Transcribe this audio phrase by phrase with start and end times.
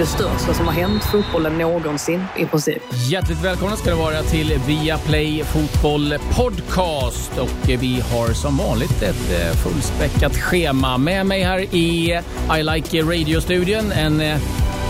[0.00, 2.82] Det största som har hänt fotbollen någonsin i princip.
[3.10, 7.38] Hjärtligt välkomna ska det vara till Viaplay Fotboll Podcast.
[7.38, 10.98] Och vi har som vanligt ett eh, fullspäckat schema.
[10.98, 12.20] Med mig här i
[12.58, 14.38] I Like Radio-studion en eh,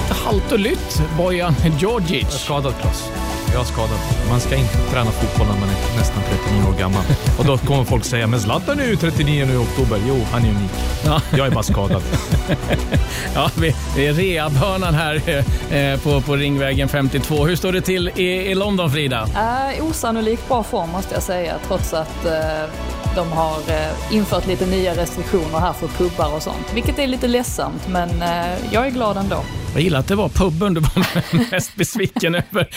[0.08, 2.28] halt och lytt Bojan Djordjic.
[2.30, 3.29] Skadad Klas.
[3.52, 3.98] Jag är skadad.
[4.30, 7.02] Man ska inte träna fotboll när man är nästan 39 år gammal.
[7.38, 9.98] Och då kommer folk säga, men Zlatan är ju 39 nu i oktober.
[10.08, 10.70] Jo, han är unik.
[11.04, 11.20] Ja.
[11.30, 12.02] Jag är bara skadad.
[13.34, 17.46] Ja, vi, det är rehabhörnan här eh, på, på Ringvägen 52.
[17.46, 19.26] Hur står det till i, i London, Frida?
[19.76, 22.32] Äh, osannolikt bra form måste jag säga, trots att eh,
[23.14, 26.72] de har eh, infört lite nya restriktioner här för pubbar och sånt.
[26.74, 29.42] Vilket är lite ledsamt, men eh, jag är glad ändå.
[29.74, 32.68] Jag gillar att det var puben du var mest besviken över.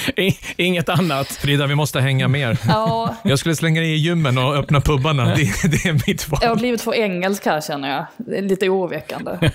[0.58, 1.28] Inget annat.
[1.28, 2.58] Frida, vi måste hänga mer.
[2.68, 5.26] Ja, Jag skulle slänga dig i gymmen och öppna pubbarna.
[5.26, 6.40] Det, det är mitt val.
[6.44, 8.06] jag har blivit för engelsk här känner jag.
[8.18, 9.32] Det är lite oroväckande.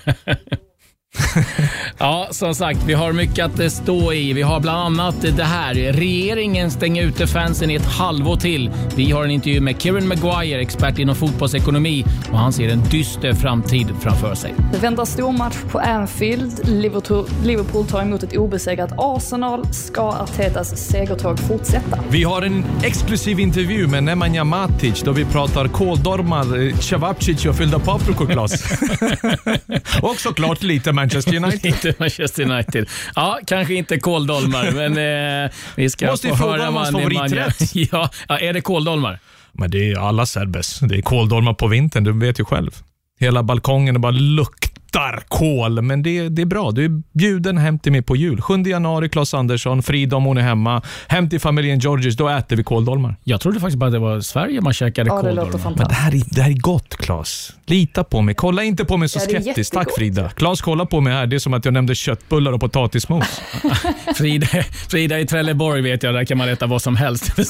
[1.97, 4.33] Ja, som sagt, vi har mycket att eh, stå i.
[4.33, 5.73] Vi har bland annat det här.
[5.73, 8.71] Regeringen stänger ute fansen i ett halvår till.
[8.95, 13.33] Vi har en intervju med Kieran Maguire, expert inom fotbollsekonomi och han ser en dyster
[13.33, 14.53] framtid framför sig.
[14.71, 16.67] Det väntar stor match på Anfield.
[16.67, 19.73] Liverpool, Liverpool tar emot ett obesegrat Arsenal.
[19.73, 21.99] Ska Artetas segertåg fortsätta?
[22.09, 27.55] Vi har en exklusiv intervju med Nemanja Matic då vi pratar kåldormar, eh, cevapcic och
[27.55, 28.51] fyllda paprikor, Klas.
[30.01, 31.65] och såklart lite Manchester United.
[31.65, 32.89] Inte Manchester United.
[33.15, 34.97] Ja, kanske inte kåldolmar, men
[35.45, 37.71] eh, vi ska Måste få höra hans vad Nemanja- favoriträtt.
[37.91, 39.19] Ja, ja, är det kåldolmar?
[39.51, 40.79] Men det är alla serbes.
[40.79, 42.71] Det är kåldolmar på vintern, du vet ju själv.
[43.19, 44.68] Hela balkongen är bara luktar
[45.27, 46.71] kål, men det, det är bra.
[46.71, 48.41] Du är bjuden hem till mig på jul.
[48.41, 50.81] 7 januari, Claes Andersson, Frida om hon är hemma.
[51.07, 53.15] Hem till familjen Georges, då äter vi kåldolmar.
[53.23, 55.73] Jag trodde faktiskt bara det var Sverige man käkade Ja, det kåldolmar.
[55.77, 57.53] Men det här, är, det här är gott, Claes.
[57.65, 58.35] Lita på mig.
[58.35, 59.73] Kolla inte på mig så Ja, skeptiskt.
[59.73, 59.87] Tack.
[59.97, 60.29] Frida.
[60.29, 61.27] Claes, kolla på mig här.
[61.27, 63.41] Det är som att jag nämnde köttbullar och potatismos.
[64.17, 64.47] Frida,
[64.89, 67.25] Frida i Trelleborg vet jag, där kan man äta vad som helst.
[67.35, 67.43] så,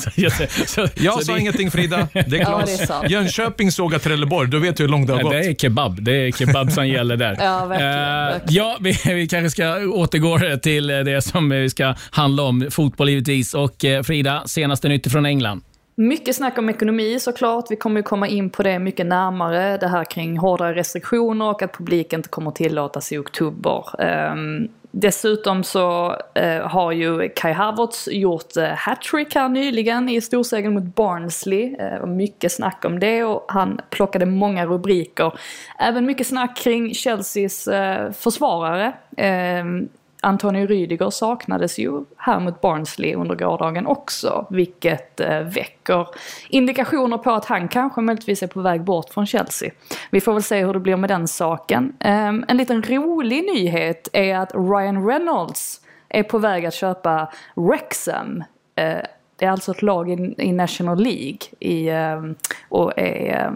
[0.65, 2.07] så, Jag så sa det, ingenting Frida.
[2.13, 2.77] Det är Ja, Claes.
[2.77, 3.09] det är sant.
[3.09, 4.49] Jönköping sågar Trelleborg.
[4.49, 5.31] Du vet du hur långt det har Ja, gått.
[5.33, 6.01] det är kebab.
[6.03, 7.28] Det är kebab som gäller där.
[7.39, 7.97] Ja, verkligen, Eh,
[8.31, 8.53] verkligen.
[8.65, 12.67] ja, vi, vi kanske ska återgå till det som vi ska handla om.
[12.71, 13.53] Fotboll givetvis.
[13.53, 15.61] Och eh, Frida, senaste nytt från England.
[15.95, 17.65] Mycket snack om ekonomi såklart.
[17.69, 19.77] Vi kommer ju komma in på det mycket närmare.
[19.77, 24.01] Det här kring hårdare restriktioner och att publik inte kommer tillåtas i oktober.
[24.01, 30.73] Ehm, dessutom så eh, har ju Kai Havertz gjort eh, hattrick här nyligen i storsegern
[30.73, 31.75] mot Barnsley.
[31.75, 35.39] Eh, mycket snack om det och han plockade många rubriker.
[35.79, 38.93] Även mycket snack kring Chelseas eh, försvarare.
[39.17, 39.89] Ehm,
[40.21, 46.07] Antonio Rüdiger saknades ju här mot Barnsley under gårdagen också, vilket eh, väcker
[46.49, 49.71] indikationer på att han kanske möjligtvis är på väg bort från Chelsea.
[50.11, 51.93] Vi får väl se hur det blir med den saken.
[51.99, 58.43] Ehm, en liten rolig nyhet är att Ryan Reynolds är på väg att köpa Wrexham.
[58.75, 58.99] Eh,
[59.39, 62.35] det är alltså ett lag i, i National League i, ehm,
[62.69, 63.47] och är,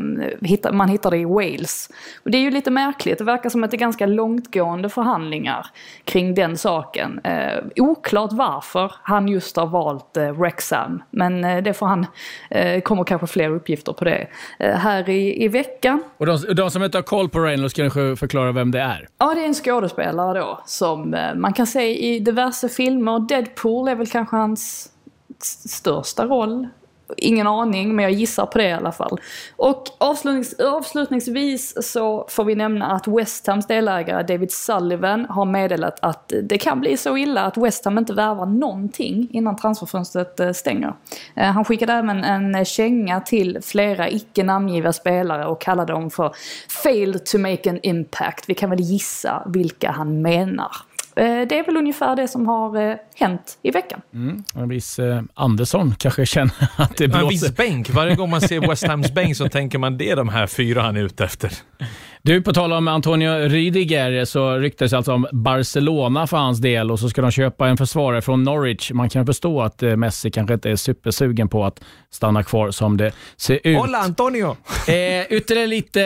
[0.62, 1.90] ehm, man hittar det i Wales.
[2.24, 5.68] Och det är ju lite märkligt, det verkar som att det är ganska långtgående förhandlingar
[6.04, 7.20] kring den saken.
[7.24, 12.06] Eh, oklart varför han just har valt eh, Wrexham, men eh, det får han,
[12.50, 14.28] eh, kommer kanske fler uppgifter på det.
[14.60, 18.16] Eh, här i, i veckan Och de, de som inte har koll på Reynolds kanske
[18.16, 19.08] förklara vem det är.
[19.18, 23.20] Ja, det är en skådespelare då som eh, man kan se i diverse filmer.
[23.20, 24.93] Deadpool är väl kanske hans
[25.46, 26.68] största roll.
[27.18, 29.20] Ingen aning, men jag gissar på det i alla fall.
[29.56, 36.00] Och avslutnings, avslutningsvis så får vi nämna att West Hams delägare David Sullivan har meddelat
[36.02, 40.52] att det kan bli så illa att West Ham inte värvar någonting innan transferfönstret eh,
[40.52, 40.94] stänger.
[41.36, 46.32] Eh, han skickade även en känga till flera icke namngivna spelare och kallade dem för
[46.84, 48.46] “failed to make an impact”.
[48.48, 50.72] Vi kan väl gissa vilka han menar.
[51.16, 54.02] Eh, Det är väl ungefär det som har eh, hänt i veckan.
[54.56, 57.28] En viss eh, Andersson kanske känner att det En blåser.
[57.30, 57.90] viss bänk.
[57.90, 60.82] Varje gång man ser West Hams bänk så tänker man det är de här fyra
[60.82, 61.52] han är ute efter.
[62.22, 67.00] Du, på tal om Antonio Rüdiger så ryktas alltså om Barcelona för hans del och
[67.00, 68.92] så ska de köpa en försvarare från Norwich.
[68.92, 71.82] Man kan förstå att Messi kanske inte är supersugen på att
[72.12, 73.78] stanna kvar som det ser ut.
[73.80, 74.58] Hola Antonio!
[74.88, 76.00] Eh, ytterligare lite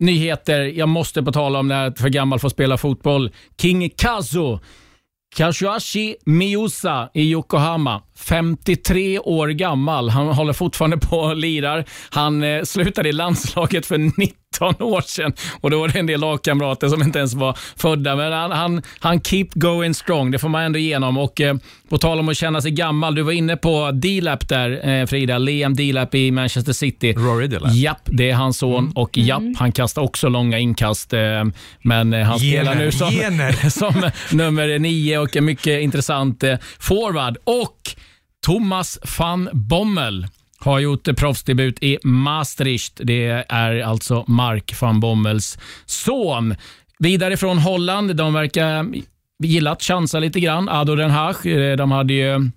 [0.00, 0.60] nyheter.
[0.60, 3.30] Jag måste på tala om det här, för gammal för att spela fotboll.
[3.60, 4.58] King Kazu,
[5.36, 8.02] Kashuashi Miusa i Yokohama.
[8.20, 10.08] 53 år gammal.
[10.08, 11.84] Han håller fortfarande på och lirar.
[12.10, 16.20] Han eh, slutade i landslaget för 19 år sedan och då var det en del
[16.20, 18.16] lagkamrater som inte ens var födda.
[18.16, 21.18] Men han, han, han keep going strong, det får man ändå igenom.
[21.18, 21.54] Och eh,
[21.88, 25.38] på tal om att känna sig gammal, du var inne på D-Lap där eh, Frida.
[25.38, 27.12] Liam D-Lap i Manchester City.
[27.12, 27.74] Rory Dillap.
[27.74, 28.92] Japp, det är hans son Mm.
[28.92, 31.12] och japp, han kastar också långa inkast.
[31.12, 31.20] Eh,
[31.82, 32.72] men eh, han spelar
[33.10, 37.36] Gener, nu som, som nummer nio och en mycket intressant eh, forward.
[37.44, 37.76] Och
[38.46, 40.26] Thomas van Bommel
[40.58, 43.00] har gjort eh, proffsdebut i Maastricht.
[43.04, 46.54] Det är alltså Mark van Bommels son.
[46.98, 48.16] Vidare från Holland.
[48.16, 48.84] De verkar eh,
[49.42, 50.68] gilla att chansa lite grann.
[50.68, 51.46] Ado Den Haag.
[51.46, 52.50] Eh, de hade ju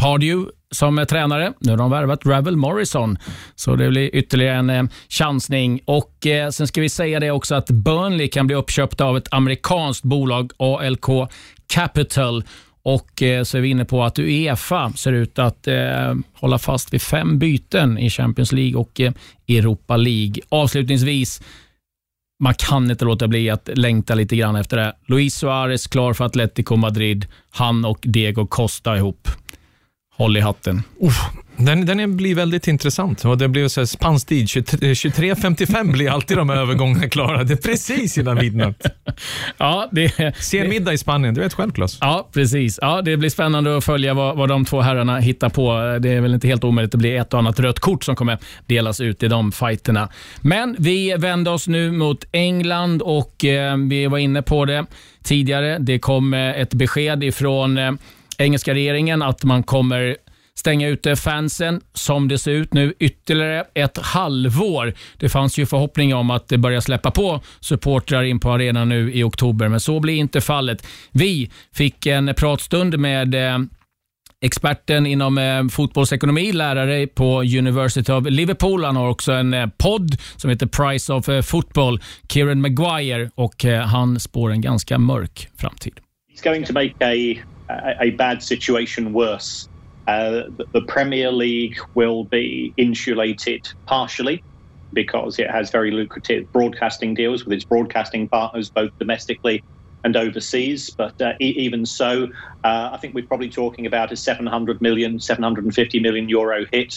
[0.00, 1.52] Pardew som är tränare.
[1.58, 3.18] Nu har de värvat Ravel Morrison,
[3.54, 5.80] så det blir ytterligare en eh, chansning.
[5.84, 9.28] Och eh, Sen ska vi säga det också att Burnley kan bli uppköpta av ett
[9.30, 11.06] amerikanskt bolag, ALK
[11.66, 12.44] Capital.
[12.82, 16.94] Och eh, så är vi inne på att Uefa ser ut att eh, hålla fast
[16.94, 19.12] vid fem byten i Champions League och eh,
[19.48, 20.42] Europa League.
[20.48, 21.42] Avslutningsvis,
[22.42, 24.92] man kan inte låta bli att längta lite grann efter det.
[25.06, 27.26] Luis Suarez klar för Atletico Madrid.
[27.50, 29.28] Han och Diego Costa ihop.
[30.16, 30.82] Håll i hatten.
[31.66, 34.48] Den, den blir väldigt intressant och det blir så här spansk tid.
[34.48, 37.44] 23 23.55 blir alltid de övergångarna klara.
[37.44, 38.86] Det är precis innan midnatt.
[39.58, 41.98] Ja, det, Sen middag i Spanien, du vet själv Klas.
[42.00, 42.78] ja, precis.
[42.82, 45.98] Ja, det blir spännande att följa vad, vad de två herrarna hittar på.
[46.00, 48.16] Det är väl inte helt omöjligt att det blir ett och annat rött kort som
[48.16, 50.08] kommer delas ut i de fighterna.
[50.40, 54.86] Men vi vänder oss nu mot England och eh, vi var inne på det
[55.22, 55.78] tidigare.
[55.78, 57.92] Det kom eh, ett besked ifrån eh,
[58.38, 60.16] engelska regeringen att man kommer
[60.60, 64.94] stänga ute fansen som det ser ut nu ytterligare ett halvår.
[65.16, 69.12] Det fanns ju förhoppningar om att det börjar släppa på supportrar in på arenan nu
[69.12, 70.86] i oktober, men så blir inte fallet.
[71.12, 73.58] Vi fick en pratstund med eh,
[74.44, 78.84] experten inom eh, fotbollsekonomi, lärare på University of Liverpool.
[78.84, 83.64] Han har också en eh, podd som heter Price of eh, Football, Kieran Maguire, och
[83.64, 86.00] eh, han spår en ganska mörk framtid.
[86.40, 89.69] it's going to make a a, a bad situation worse.
[90.10, 90.42] Uh,
[90.72, 94.42] the, Premier League will be insulated partially
[94.92, 99.62] because it has very lucrative broadcasting deals with its broadcasting partners, both domestically
[100.02, 100.92] and overseas.
[100.98, 102.24] But uh, e- even so,
[102.64, 106.92] uh, I think we're probably talking about a 700 million, 750 million euro hit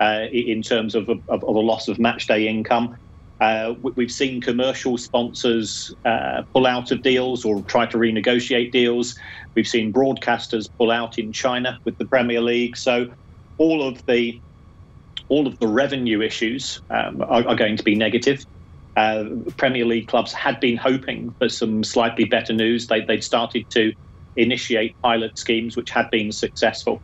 [0.00, 2.96] uh, in terms of, of, of a loss of match day income.
[3.40, 8.72] Uh, we- we've seen commercial sponsors uh, pull out of deals or try to renegotiate
[8.72, 9.14] deals.
[9.56, 12.76] We've seen broadcasters pull out in China with the Premier League.
[12.76, 13.08] So
[13.58, 14.40] all of the
[15.28, 18.44] all of the revenue issues um, are, are going to be negative.
[18.96, 19.24] Uh,
[19.58, 22.86] Premier League clubs had been hoping for some slightly better news.
[22.88, 23.92] They, they'd started to
[24.36, 27.02] initiate pilot schemes, which had been successful.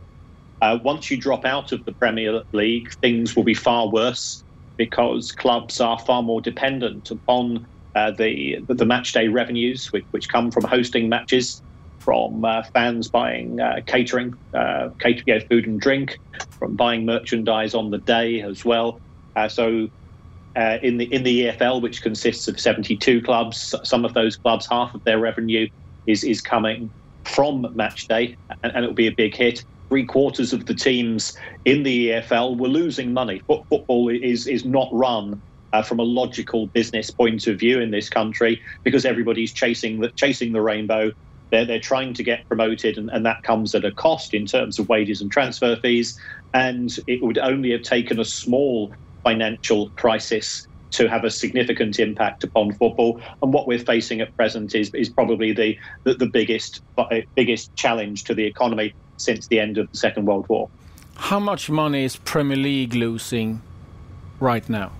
[0.61, 4.43] Uh, once you drop out of the Premier League, things will be far worse
[4.77, 10.29] because clubs are far more dependent upon uh, the the match day revenues, which, which
[10.29, 11.61] come from hosting matches,
[11.99, 16.17] from uh, fans buying uh, catering, uh, cater, know, food and drink,
[16.57, 18.99] from buying merchandise on the day as well.
[19.35, 19.87] Uh, so.
[20.57, 24.67] Uh, in the in the EFL, which consists of 72 clubs, some of those clubs,
[24.69, 25.65] half of their revenue
[26.07, 26.91] is is coming
[27.23, 29.63] from match day, and, and it will be a big hit.
[29.91, 33.41] Three quarters of the teams in the EFL were losing money.
[33.45, 35.41] Football is is not run
[35.73, 40.09] uh, from a logical business point of view in this country because everybody's chasing the
[40.11, 41.11] chasing the rainbow.
[41.51, 44.79] They're they're trying to get promoted, and, and that comes at a cost in terms
[44.79, 46.17] of wages and transfer fees.
[46.53, 48.93] And it would only have taken a small
[49.25, 53.21] financial crisis to have a significant impact upon football.
[53.41, 57.75] And what we're facing at present is, is probably the, the, the biggest uh, biggest
[57.75, 60.69] challenge to the economy since the end of the Second World War.
[61.15, 63.61] How much money is Premier League losing
[64.39, 64.91] right now?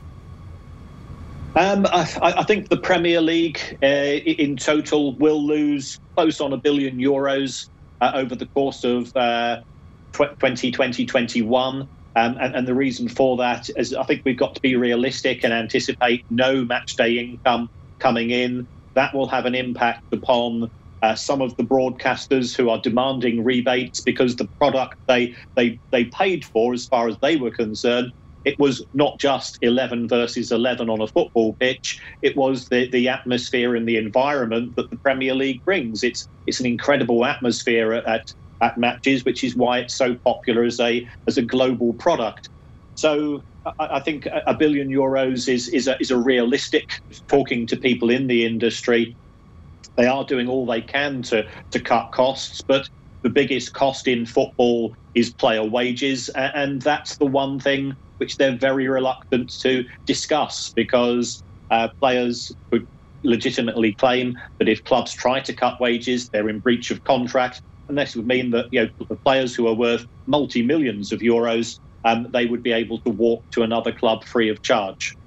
[1.56, 6.58] Um, I, I think the Premier League uh, in total will lose close on a
[6.58, 7.68] billion euros
[8.00, 9.62] uh, over the course of uh,
[10.14, 11.88] 2020 21.
[12.16, 15.44] Um, and, and the reason for that is I think we've got to be realistic
[15.44, 18.68] and anticipate no match day income coming in.
[18.96, 20.70] That will have an impact upon
[21.02, 26.06] uh, some of the broadcasters who are demanding rebates because the product they, they, they
[26.06, 28.12] paid for, as far as they were concerned,
[28.44, 32.00] it was not just 11 versus 11 on a football pitch.
[32.22, 36.04] It was the, the atmosphere and the environment that the Premier League brings.
[36.04, 40.64] It's it's an incredible atmosphere at, at, at matches, which is why it's so popular
[40.64, 42.50] as a as a global product.
[42.96, 46.88] So I, I think a billion euros is is a, is a realistic.
[47.28, 49.18] Talking to people in the industry,
[49.98, 52.88] they are doing all they can to to cut costs, but
[53.24, 58.58] the biggest cost in football is player wages, and that's the one thing which they're
[58.58, 61.42] very reluctant to discuss because
[61.72, 62.86] uh, players could
[63.24, 67.98] legitimately claim that if clubs try to cut wages, they're in breach of contract, and
[67.98, 71.80] this would mean that you know the players who are worth multi millions of euros,
[72.06, 75.18] um, they would be able to walk to another club free of charge.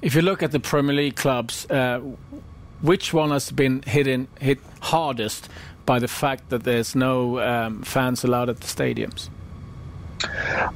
[0.00, 2.00] If you look at the Premier League clubs, uh,
[2.82, 5.48] which one has been hit, in, hit hardest
[5.86, 9.28] by the fact that there's no um, fans allowed at the stadiums?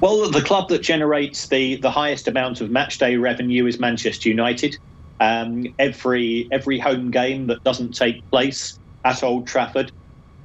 [0.01, 4.77] Well, the club that generates the, the highest amount of matchday revenue is Manchester United.
[5.21, 9.91] Um, every every home game that doesn't take place at Old Trafford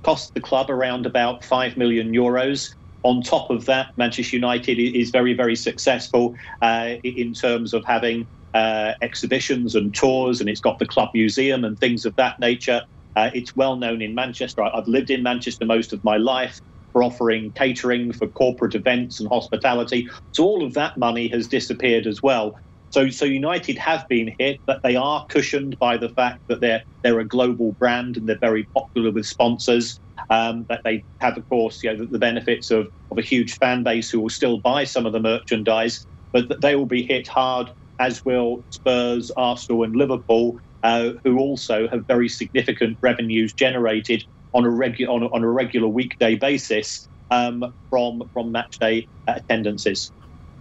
[0.04, 2.70] costs the club around about five million euros.
[3.04, 8.28] On top of that, Manchester United is very very successful uh, in terms of having
[8.54, 12.82] uh, exhibitions and tours, and it's got the club museum and things of that nature.
[13.16, 14.64] Uh, it's well known in Manchester.
[14.64, 16.60] I've lived in Manchester most of my life
[16.94, 20.08] for offering catering for corporate events and hospitality.
[20.32, 22.56] So all of that money has disappeared as well.
[22.94, 26.84] So, so United have been hit, but they are cushioned by the fact that they're
[27.04, 30.00] they're a global brand and they're very popular with sponsors.
[30.30, 33.58] Um, that they have, of course, you know, the, the benefits of, of a huge
[33.58, 37.28] fan base who will still buy some of the merchandise, but they will be hit
[37.28, 44.24] hard, as will Spurs, Arsenal, and Liverpool, uh, who also have very significant revenues generated
[44.54, 50.12] on a, regu- on on a regular weekday basis um, from from match day attendances.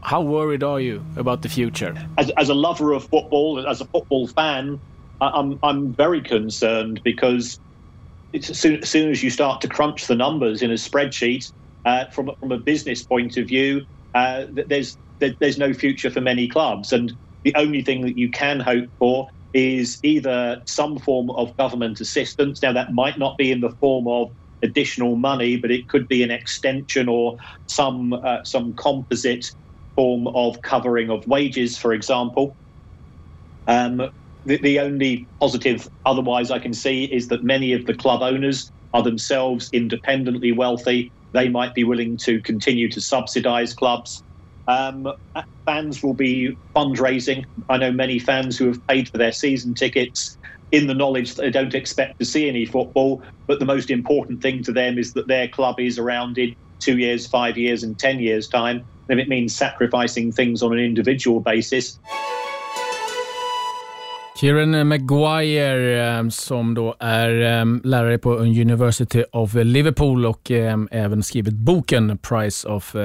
[0.02, 1.94] How worried are you about the future?
[2.18, 4.80] As, as a lover of football, as a football fan,
[5.20, 7.60] I'm I'm very concerned because
[8.34, 11.52] as soon, as soon as you start to crunch the numbers in a spreadsheet
[11.84, 16.48] uh, from from a business point of view, uh, there's there's no future for many
[16.48, 17.12] clubs, and
[17.44, 22.62] the only thing that you can hope for is either some form of government assistance.
[22.62, 24.32] Now, that might not be in the form of
[24.62, 29.52] additional money, but it could be an extension or some uh, some composite
[29.96, 32.56] form of covering of wages, for example.
[33.66, 34.02] Um,
[34.44, 38.70] the, the only positive otherwise I can see is that many of the club owners
[38.92, 41.12] are themselves independently wealthy.
[41.32, 44.22] They might be willing to continue to subsidise clubs.
[44.66, 45.06] Um,
[45.66, 47.44] fans will be fundraising.
[47.68, 50.36] I know many fans who have paid for their season tickets
[50.72, 54.42] in the knowledge that they don't expect to see any football, but the most important
[54.42, 57.98] thing to them is that their club is around in two years, five years, and
[57.98, 58.84] ten years' time.
[59.08, 61.98] If it means sacrificing things on an individual basis.
[64.42, 71.22] Kieran Maguire eh, som då är eh, lärare på University of Liverpool och eh, även
[71.22, 72.96] skrivit boken Price of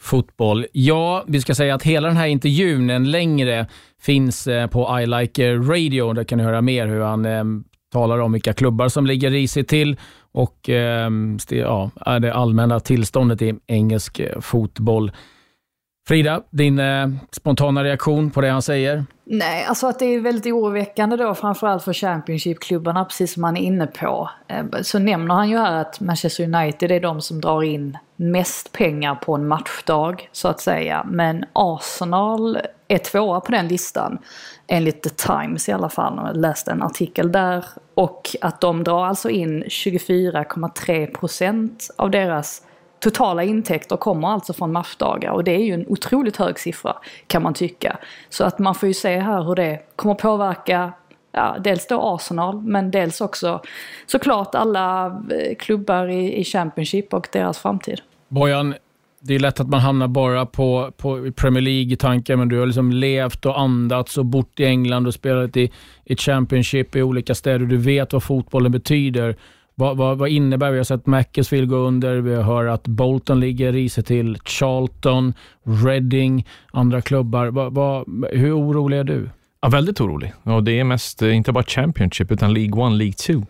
[0.00, 0.66] Football.
[0.72, 3.66] Ja, vi ska säga att hela den här intervjun, en längre,
[4.00, 6.12] finns på I Like Radio.
[6.12, 7.24] Där kan ni höra mer hur han
[7.92, 9.96] talar om vilka klubbar som ligger risigt till
[10.32, 15.12] och ehm, ja, det allmänna tillståndet i engelsk eh, fotboll.
[16.08, 19.04] Frida, din eh, spontana reaktion på det han säger?
[19.34, 23.60] Nej, alltså att det är väldigt oroväckande då framförallt för Championship-klubbarna, precis som han är
[23.60, 24.30] inne på.
[24.48, 28.72] Eh, så nämner han ju här att Manchester United är de som drar in mest
[28.72, 31.06] pengar på en matchdag, så att säga.
[31.08, 32.58] Men Arsenal
[32.88, 34.18] är tvåa på den listan,
[34.66, 36.20] enligt The Times i alla fall.
[36.26, 37.64] Jag läste en artikel där.
[37.94, 42.62] Och att de drar alltså in 24,3% av deras
[43.02, 47.42] totala intäkter kommer alltså från matchdagar och det är ju en otroligt hög siffra kan
[47.42, 47.96] man tycka.
[48.28, 50.92] Så att man får ju se här hur det kommer påverka
[51.32, 53.60] ja, dels då Arsenal men dels också
[54.06, 58.00] såklart alla eh, klubbar i, i Championship och deras framtid.
[58.28, 58.74] Bojan,
[59.20, 62.58] det är lätt att man hamnar bara på, på Premier League i tanken, men du
[62.58, 65.70] har liksom levt och andats och bott i England och spelat i,
[66.04, 67.66] i Championship i olika städer.
[67.66, 69.36] Du vet vad fotbollen betyder.
[69.74, 73.40] Vad, vad, vad, innebär Vi har sett Macclesfield gå under, vi har hört att Bolton
[73.40, 75.34] ligger risigt till, Charlton,
[75.84, 77.46] Reading, andra klubbar.
[77.46, 79.30] Vad, vad, hur orolig är du?
[79.60, 80.32] Ja, väldigt orolig.
[80.42, 83.46] Och det är mest, eh, inte bara Championship, utan League 1, League 2.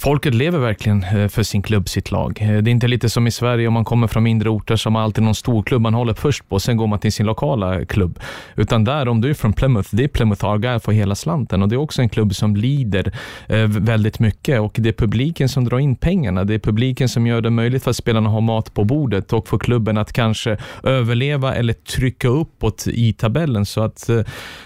[0.00, 2.38] Folket lever verkligen eh, för sin klubb, sitt lag.
[2.40, 4.96] Eh, det är inte lite som i Sverige om man kommer från mindre orter som
[4.96, 8.20] alltid någon stor klubb man håller först på, sen går man till sin lokala klubb.
[8.56, 11.68] Utan där, om du är från Plymouth, det är Plymouth Argyle för hela slanten och
[11.68, 13.12] det är också en klubb som lider
[13.48, 16.44] eh, väldigt mycket och det är publiken som drar in pengarna.
[16.44, 19.48] Det är publiken som gör det möjligt för spelarna att ha mat på bordet och
[19.48, 23.66] få klubben att kanske överleva eller trycka uppåt i tabellen.
[23.66, 24.06] Så att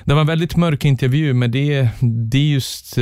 [0.05, 1.88] det var en väldigt mörk intervju, men det,
[2.31, 2.99] det är just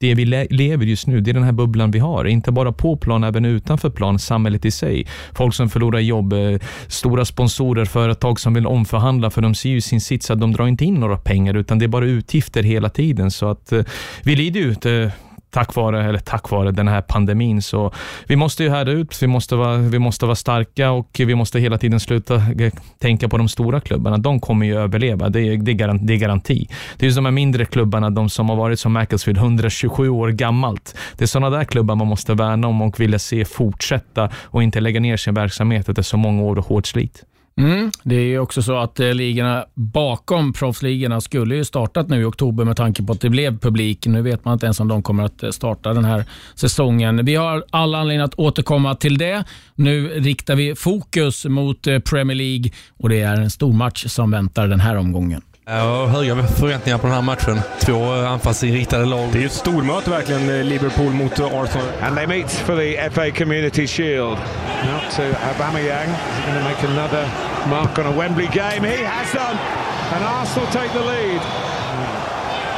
[0.00, 2.24] det vi le lever just nu, det är den här bubblan vi har.
[2.24, 5.06] Inte bara på plan, även utanför plan, samhället i sig.
[5.34, 9.80] Folk som förlorar jobb, eh, stora sponsorer, företag som vill omförhandla, för de ser ju
[9.80, 12.88] sin sits att de drar inte in några pengar, utan det är bara utgifter hela
[12.88, 13.30] tiden.
[13.30, 13.82] Så att eh,
[14.22, 14.86] vi lider ut
[15.56, 17.62] tack vare, eller tack vare den här pandemin.
[17.62, 17.92] Så
[18.26, 21.60] vi måste ju härda ut, vi måste, vara, vi måste vara starka och vi måste
[21.60, 22.42] hela tiden sluta
[22.98, 24.18] tänka på de stora klubbarna.
[24.18, 26.68] De kommer ju överleva, det är, det är, garanti, det är garanti.
[26.96, 30.28] Det är ju de här mindre klubbarna, de som har varit som Macclesfield, 127 år
[30.28, 30.96] gammalt.
[31.16, 34.80] Det är sådana där klubbar man måste värna om och vilja se fortsätta och inte
[34.80, 37.24] lägga ner sin verksamhet efter så många år och hårt slit.
[37.60, 42.20] Mm, det är ju också så att eh, ligorna bakom proffsligorna skulle ju startat nu
[42.20, 44.06] i oktober med tanke på att det blev publik.
[44.06, 47.24] Nu vet man inte ens om de kommer att eh, starta den här säsongen.
[47.24, 49.44] Vi har alla anledning att återkomma till det.
[49.74, 54.30] Nu riktar vi fokus mot eh, Premier League och det är en stor match som
[54.30, 55.42] väntar den här omgången.
[55.68, 57.60] Jag har höga förväntningar på den här matchen.
[57.80, 59.28] Två anfallsinriktade lag.
[59.32, 61.88] Det är ett stormöte verkligen, eh, Liverpool mot eh, Arsenal.
[62.02, 64.38] And they meet for the FA Community Shield.
[64.84, 66.08] Now to Aubameyang.
[66.08, 67.24] He's going to make another
[67.68, 68.82] mark on a Wembley game?
[68.84, 69.58] He has done.
[70.14, 71.40] And Arsenal take the lead.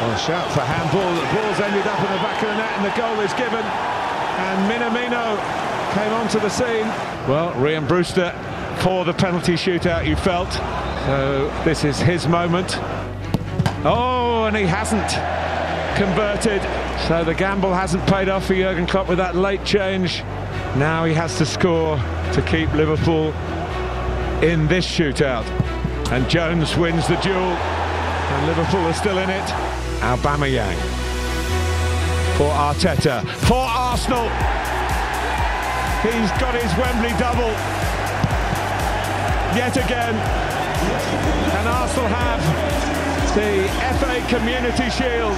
[0.00, 1.12] Well, a shout for handball.
[1.20, 3.64] The ball's ended up in the back of the net and the goal is given.
[4.46, 5.36] And Minamino
[5.92, 6.88] came onto the scene.
[7.28, 8.32] Well, Ryan Brewster
[8.78, 10.48] for the penalty shootout you felt.
[11.08, 12.76] So this is his moment.
[13.82, 15.08] Oh, and he hasn't
[15.96, 16.60] converted.
[17.08, 20.22] So the gamble hasn't paid off for Jurgen Klopp with that late change.
[20.76, 23.32] Now he has to score to keep Liverpool
[24.44, 25.46] in this shootout.
[26.12, 27.38] And Jones wins the duel.
[27.38, 29.48] And Liverpool are still in it.
[30.00, 30.76] Aubameyang
[32.36, 33.26] for Arteta.
[33.48, 34.28] For Arsenal.
[36.04, 37.48] He's got his Wembley double.
[39.56, 40.57] Yet again.
[41.58, 42.42] And Arsenal have
[43.34, 43.68] the
[43.98, 45.36] FA Community Shield.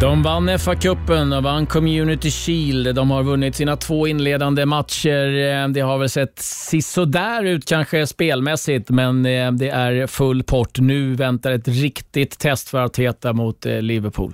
[0.00, 2.94] De vann FA-cupen och vann Community Shield.
[2.94, 5.68] De har vunnit sina två inledande matcher.
[5.68, 10.78] Det har väl sett sisådär ut kanske spelmässigt, men eh, det är full pott.
[10.78, 14.32] Nu väntar ett riktigt test för Arteta mot eh, Liverpool.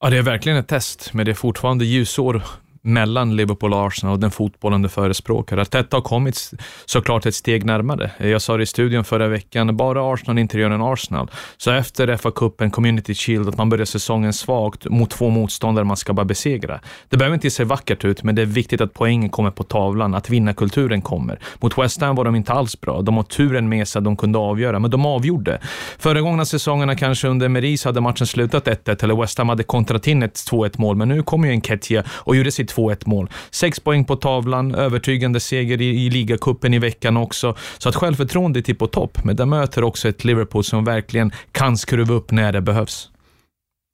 [0.00, 2.42] Ja, det är verkligen ett test, men det är fortfarande ljusår
[2.82, 5.56] mellan Liverpool och Arsenal och den fotbollen du förespråkar.
[5.56, 6.50] Arteta har kommit
[6.86, 8.10] såklart ett steg närmare.
[8.18, 11.30] Jag sa det i studion förra veckan, bara Arsenal inte gör en Arsenal.
[11.56, 16.12] Så efter FA-cupen, Community Shield, att man börjar säsongen svagt mot två motståndare man ska
[16.12, 16.80] bara besegra.
[17.08, 20.14] Det behöver inte se vackert ut, men det är viktigt att poängen kommer på tavlan,
[20.14, 21.38] att vinnarkulturen kommer.
[21.60, 23.02] Mot West Ham var de inte alls bra.
[23.02, 25.60] De har turen med sig att de kunde avgöra, men de avgjorde.
[25.98, 30.22] Föregångna säsongerna kanske under Meris hade matchen slutat 1-1 eller West Ham hade kontrat in
[30.22, 33.30] ett 2-1 mål, men nu kom ju en Ketia och gjorde sitt 2-1 mål.
[33.50, 37.56] Sex poäng på tavlan, övertygande seger i, i ligacupen i veckan också.
[37.78, 41.76] Så att självförtroendet är på topp, men det möter också ett Liverpool som verkligen kan
[41.76, 43.10] skruva upp när det behövs.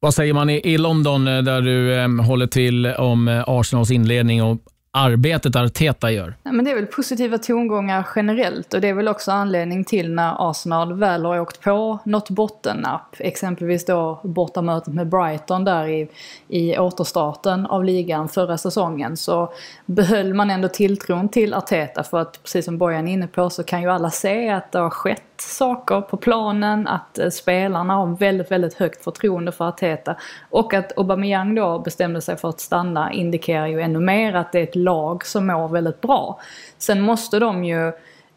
[0.01, 3.91] Vad säger man i, i London eh, där du eh, håller till om eh, Arsenals
[3.91, 4.59] inledning och
[4.97, 6.35] arbetet Arteta gör?
[6.43, 10.15] Ja, men det är väl positiva tongångar generellt och det är väl också anledning till
[10.15, 13.17] när Arsenal väl har åkt på något bottennapp.
[13.19, 16.09] Exempelvis då bortamötet med Brighton där i,
[16.49, 19.53] i återstarten av ligan förra säsongen så
[19.87, 23.63] behöll man ändå tilltron till Arteta för att precis som Bojan är inne på så
[23.63, 28.07] kan ju alla se att det har skett saker på planen, att eh, spelarna har
[28.07, 30.17] väldigt, väldigt högt förtroende för Arteta.
[30.51, 34.59] Och att Aubameyang då bestämde sig för att stanna indikerar ju ännu mer att det
[34.59, 36.41] är ett lag som mår väldigt bra.
[36.79, 37.93] Sen måste de ju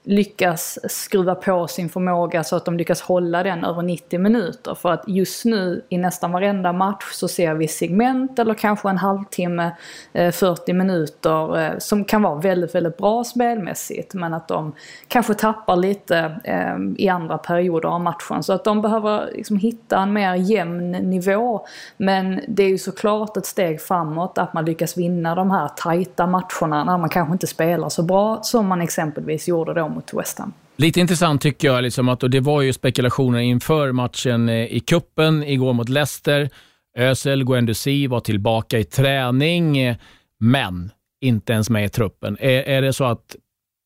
[0.08, 4.76] lyckas skruva på sin förmåga så att de lyckas hålla den över 90 minuter.
[4.76, 8.98] För att just nu i nästan varenda match så ser vi segment eller kanske en
[8.98, 9.72] halvtimme,
[10.14, 14.14] eh, 40 minuter eh, som kan vara väldigt, väldigt bra spelmässigt.
[14.14, 14.74] Men att de
[15.08, 18.44] kanske tappar lite eh, i andra perioder av matchen.
[18.44, 21.66] Så att de behöver liksom hitta en mer jämn nivå.
[21.98, 26.28] Men det är ju såklart ett steg framåt att man lyckas vinna de här tajta
[26.28, 30.40] matcherna när man kanske inte spelar så bra som man exempelvis gjorde då mot West
[30.40, 30.54] Ham.
[30.76, 34.80] Lite intressant tycker jag, liksom att, och det var ju spekulationer inför matchen eh, i
[34.80, 36.50] kuppen igår mot Leicester.
[36.98, 39.96] Özil Guendouzi var tillbaka i träning,
[40.40, 42.38] men inte ens med i truppen.
[42.40, 43.36] Är, är det så att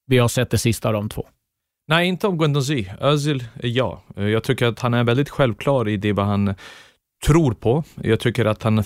[0.08, 1.28] vi har sett det sista av de två?
[1.88, 2.91] Nej, inte av Guendouzi.
[3.00, 4.02] Özil, ja.
[4.15, 6.56] Jag tycker att han är väldigt självklar i det vad han
[7.25, 7.84] tror på.
[8.01, 8.84] Jag tycker att han,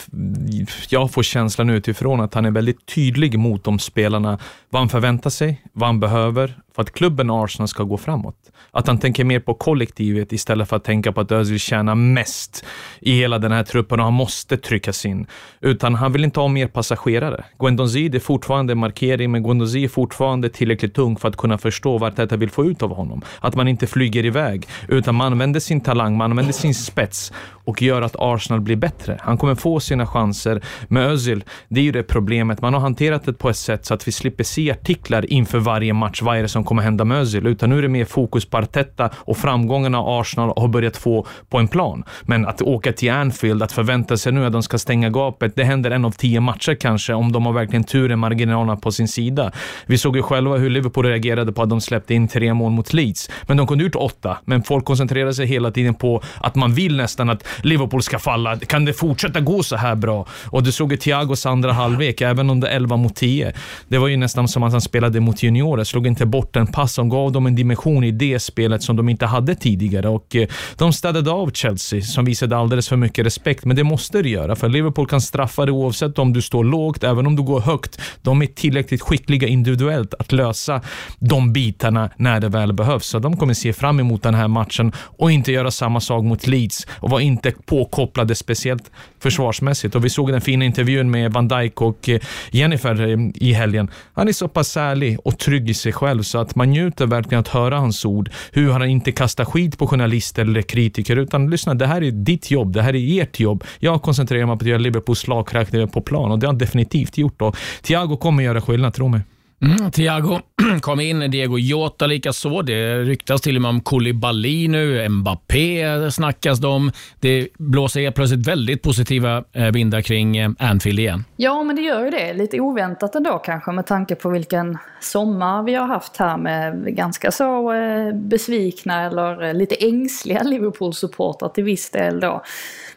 [0.89, 5.29] jag får känslan utifrån att han är väldigt tydlig mot de spelarna, vad han förväntar
[5.29, 8.35] sig, vad han behöver för att klubben Arsenal ska gå framåt.
[8.71, 12.65] Att han tänker mer på kollektivet istället för att tänka på att Özil tjänar mest
[12.99, 15.27] i hela den här truppen och han måste tryckas in.
[15.61, 17.45] Utan han vill inte ha mer passagerare.
[17.59, 22.15] Guendonzi är fortfarande markering, men Guendonzi är fortfarande tillräckligt tung för att kunna förstå vad
[22.15, 23.21] detta vill få ut av honom.
[23.39, 27.33] Att man inte flyger iväg, utan man använder sin talang, man använder sin spets
[27.65, 29.17] och gör att Arsenal blir bättre.
[29.21, 30.61] Han kommer få sina chanser.
[30.87, 32.61] Med Özil, det är ju det problemet.
[32.61, 35.93] Man har hanterat det på ett sätt så att vi slipper se artiklar inför varje
[35.93, 36.21] match.
[36.21, 37.47] Vad är det som kommer hända med Özil?
[37.47, 41.57] Utan nu är det mer fokus på Arteta och framgångarna Arsenal har börjat få på
[41.57, 42.03] en plan.
[42.21, 45.63] Men att åka till Anfield, att förvänta sig nu att de ska stänga gapet, det
[45.63, 49.07] händer en av tio matcher kanske om de har verkligen tur i marginalerna på sin
[49.07, 49.51] sida.
[49.85, 52.93] Vi såg ju själva hur Liverpool reagerade på att de släppte in tre mål mot
[52.93, 54.37] Leeds, men de kunde gjort åtta.
[54.45, 58.59] Men folk koncentrerar sig hela tiden på att man vill nästan att Liverpool ska falla.
[58.59, 60.27] Kan det fortsätta gå så här bra?
[60.45, 63.53] Och du såg ju Thiagos andra halvlek, även om det är 11 mot 10.
[63.87, 66.93] Det var ju nästan som att han spelade mot juniorer, slog inte bort en pass
[66.93, 70.09] som gav dem en dimension i det spelet som de inte hade tidigare.
[70.09, 70.47] Och eh,
[70.77, 73.65] de städade av Chelsea, som visade alldeles för mycket respekt.
[73.65, 77.03] Men det måste du göra, för Liverpool kan straffa dig oavsett om du står lågt,
[77.03, 78.01] även om du går högt.
[78.21, 80.81] De är tillräckligt skickliga individuellt att lösa
[81.19, 83.05] de bitarna när det väl behövs.
[83.05, 86.47] Så de kommer se fram emot den här matchen och inte göra samma sak mot
[86.47, 89.95] Leeds och vara inte påkopplade kopplade speciellt försvarsmässigt.
[89.95, 92.19] Och vi såg den fina intervjun med Van Dijk och eh,
[92.51, 93.89] Jennifer eh, i helgen.
[94.13, 97.39] Han är så pass ärlig och trygg i sig själv så att man njuter verkligen
[97.39, 98.29] att höra hans ord.
[98.51, 102.51] Hur han inte kastar skit på journalister eller kritiker utan lyssna, det här är ditt
[102.51, 103.63] jobb, det här är ert jobb.
[103.79, 107.17] Jag koncentrerar mig på att göra Liverpool slagkraftiga på plan och det har han definitivt
[107.17, 107.41] gjort.
[107.41, 109.21] Och Thiago kommer göra skillnad, tro mig.
[109.61, 110.39] Mm, Thiago
[110.81, 112.61] kom in, Diego Jota likaså.
[112.61, 116.91] Det ryktas till och med om Koulibaly nu, Mbappé snackas det om.
[117.19, 121.23] Det blåser helt plötsligt väldigt positiva eh, vindar kring eh, Anfield igen.
[121.35, 122.33] Ja, men det gör ju det.
[122.33, 127.31] Lite oväntat ändå kanske med tanke på vilken sommar vi har haft här med ganska
[127.31, 132.43] så eh, besvikna eller lite ängsliga Liverpool-supportrar till viss del då.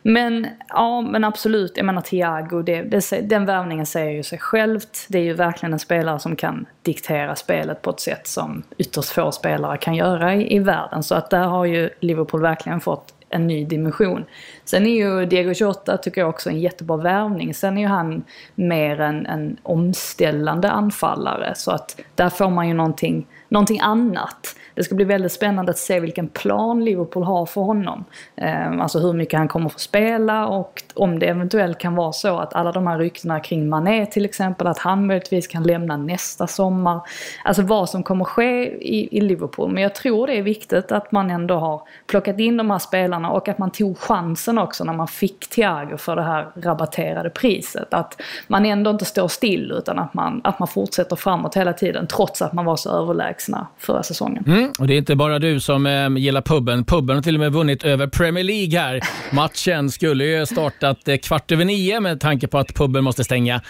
[0.02, 1.72] Men ja, men absolut.
[1.76, 5.06] Jag menar Thiago, det, det, den värvningen säger ju sig självt.
[5.08, 9.10] Det är ju verkligen en spelare som kan diktera spelet på ett sätt som ytterst
[9.10, 11.02] få spelare kan göra i, i världen.
[11.02, 14.24] Så att där har ju Liverpool verkligen fått en ny dimension.
[14.64, 17.54] Sen är ju Diego Jota, tycker jag också, en jättebra värvning.
[17.54, 21.54] Sen är ju han mer en, en omställande anfallare.
[21.54, 24.56] Så att där får man ju någonting, någonting annat.
[24.78, 28.04] Det ska bli väldigt spännande att se vilken plan Liverpool har för honom.
[28.36, 32.38] Ehm, alltså hur mycket han kommer få spela och om det eventuellt kan vara så
[32.38, 36.46] att alla de här ryktena kring Mané till exempel, att han möjligtvis kan lämna nästa
[36.46, 37.00] sommar.
[37.44, 39.72] Alltså vad som kommer ske i, i Liverpool.
[39.72, 43.30] Men jag tror det är viktigt att man ändå har plockat in de här spelarna
[43.30, 47.94] och att man tog chansen också när man fick Thiago för det här rabatterade priset.
[47.94, 52.06] Att man ändå inte står still utan att man, att man fortsätter framåt hela tiden
[52.06, 54.44] trots att man var så överlägsna förra säsongen.
[54.46, 56.84] Mm, och det är inte bara du som eh, gillar puben.
[56.84, 59.00] Puben har till och med vunnit över Premier League här.
[59.32, 63.60] Matchen skulle ju startat eh, kvart över nio med tanke på att puben måste stänga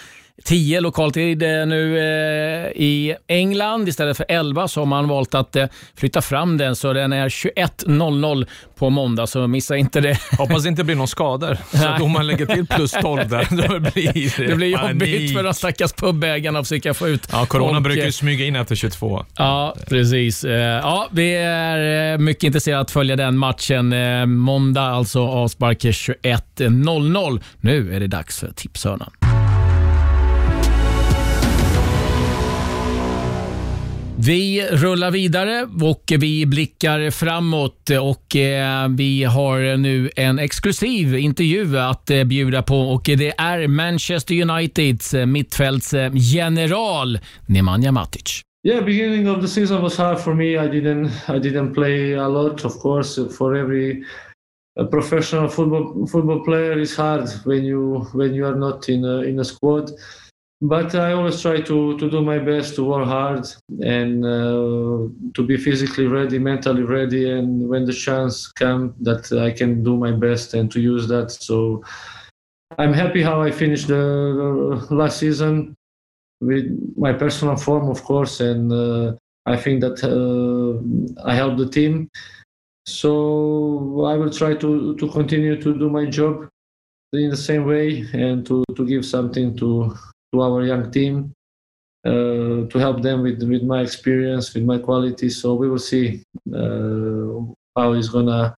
[0.43, 3.89] 10 lokaltid eh, nu eh, i England.
[3.89, 7.29] Istället för 11 så har man valt att eh, flytta fram den så den är
[7.29, 8.47] 21.00
[8.77, 10.17] på måndag, så missa inte det.
[10.37, 13.47] Hoppas det inte blir någon skador, så att om man lägger till plus 12 där,
[13.67, 17.45] då blir det Det blir jobbigt för de stackars pubägarna att försöka få ut Ja,
[17.45, 17.83] corona folk.
[17.83, 19.25] brukar ju smyga in efter 22.
[19.37, 20.43] Ja, precis.
[20.43, 23.93] Ja, vi är mycket intresserade att följa den matchen.
[24.39, 27.41] Måndag alltså avspark 21.00.
[27.61, 29.11] Nu är det dags för tipshörnan.
[34.27, 41.77] Vi rullar vidare och vi blickar framåt och eh, vi har nu en exklusiv intervju
[41.77, 48.41] att eh, bjuda på och det är Manchester Uniteds eh, mittfältsgeneral Nemanja Matic.
[48.67, 50.45] Yeah, beginning of the season was hard for me.
[50.45, 53.37] I didn't I didn't play a lot, of course.
[53.37, 54.03] For every
[54.79, 59.21] uh, professional football football player, it's hard when you when you are not in a,
[59.21, 59.91] in a squad.
[60.61, 63.47] But I always try to, to do my best to work hard
[63.81, 69.51] and uh, to be physically ready, mentally ready, and when the chance comes, that I
[69.51, 71.31] can do my best and to use that.
[71.31, 71.83] So
[72.77, 75.75] I'm happy how I finished the last season
[76.41, 76.65] with
[76.97, 82.09] my personal form, of course, and uh, I think that uh, I helped the team.
[82.85, 86.49] So I will try to to continue to do my job
[87.13, 89.95] in the same way and to to give something to
[90.31, 91.33] to our young team
[92.05, 95.29] uh, to help them with with my experience, with my quality.
[95.29, 97.41] So we will see uh,
[97.75, 98.55] how it's gonna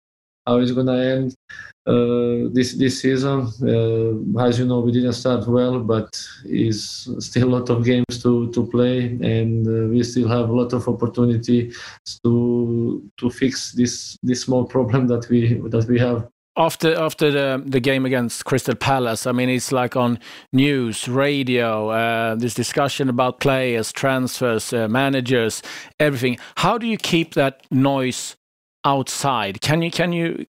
[0.46, 1.36] how it's gonna end
[1.86, 3.48] uh, this this season.
[3.62, 6.10] Uh, as you know, we didn't start well, but
[6.46, 10.54] is still a lot of games to to play, and uh, we still have a
[10.54, 11.72] lot of opportunity
[12.24, 16.28] to to fix this this small problem that we that we have
[16.58, 20.20] after after the the game against Crystal Palace, I mean, it's like on
[20.52, 21.90] news, radio.
[21.90, 25.62] Uh, there's discussion about players, transfers, uh, managers,
[26.00, 26.38] everything.
[26.58, 28.36] How do you keep that noise
[28.86, 29.62] outside?
[29.62, 30.46] Can you can you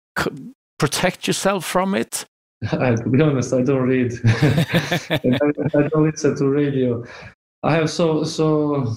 [0.78, 2.24] protect yourself from it?
[2.72, 4.12] I, to be honest, I don't read.
[4.24, 7.04] I don't listen to radio.
[7.62, 8.94] I have so so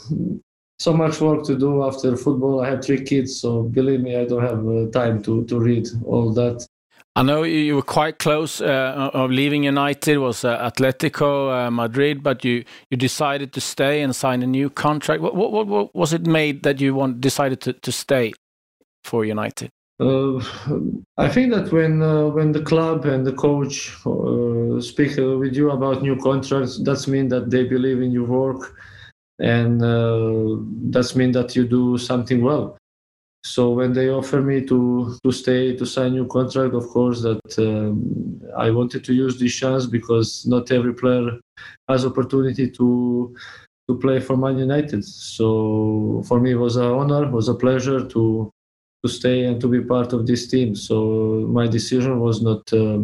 [0.80, 2.62] so much work to do after football.
[2.62, 5.88] I have three kids, so believe me, I don't have uh, time to to read
[6.06, 6.68] all that.
[7.13, 12.24] I know you were quite close uh, of leaving United was uh, Atletico uh, Madrid,
[12.24, 15.21] but you, you decided to stay and sign a new contract.
[15.21, 18.32] What, what, what was it made that you want decided to, to stay
[19.04, 19.69] for United?
[20.00, 20.41] Uh,
[21.17, 25.69] I think that when uh, when the club and the coach uh, speak with you
[25.69, 28.74] about new contracts, that's mean that they believe in your work,
[29.38, 29.82] and
[30.91, 32.78] that's mean that you do something well.
[33.43, 37.41] So when they offer me to to stay to sign new contract, of course that
[37.58, 41.39] um, I wanted to use this chance because not every player
[41.89, 43.36] has opportunity to
[43.89, 45.04] to play for Man United.
[45.04, 48.51] So for me, it was an honor, it was a pleasure to
[49.04, 50.75] to stay and to be part of this team.
[50.75, 52.99] So my decision was not uh,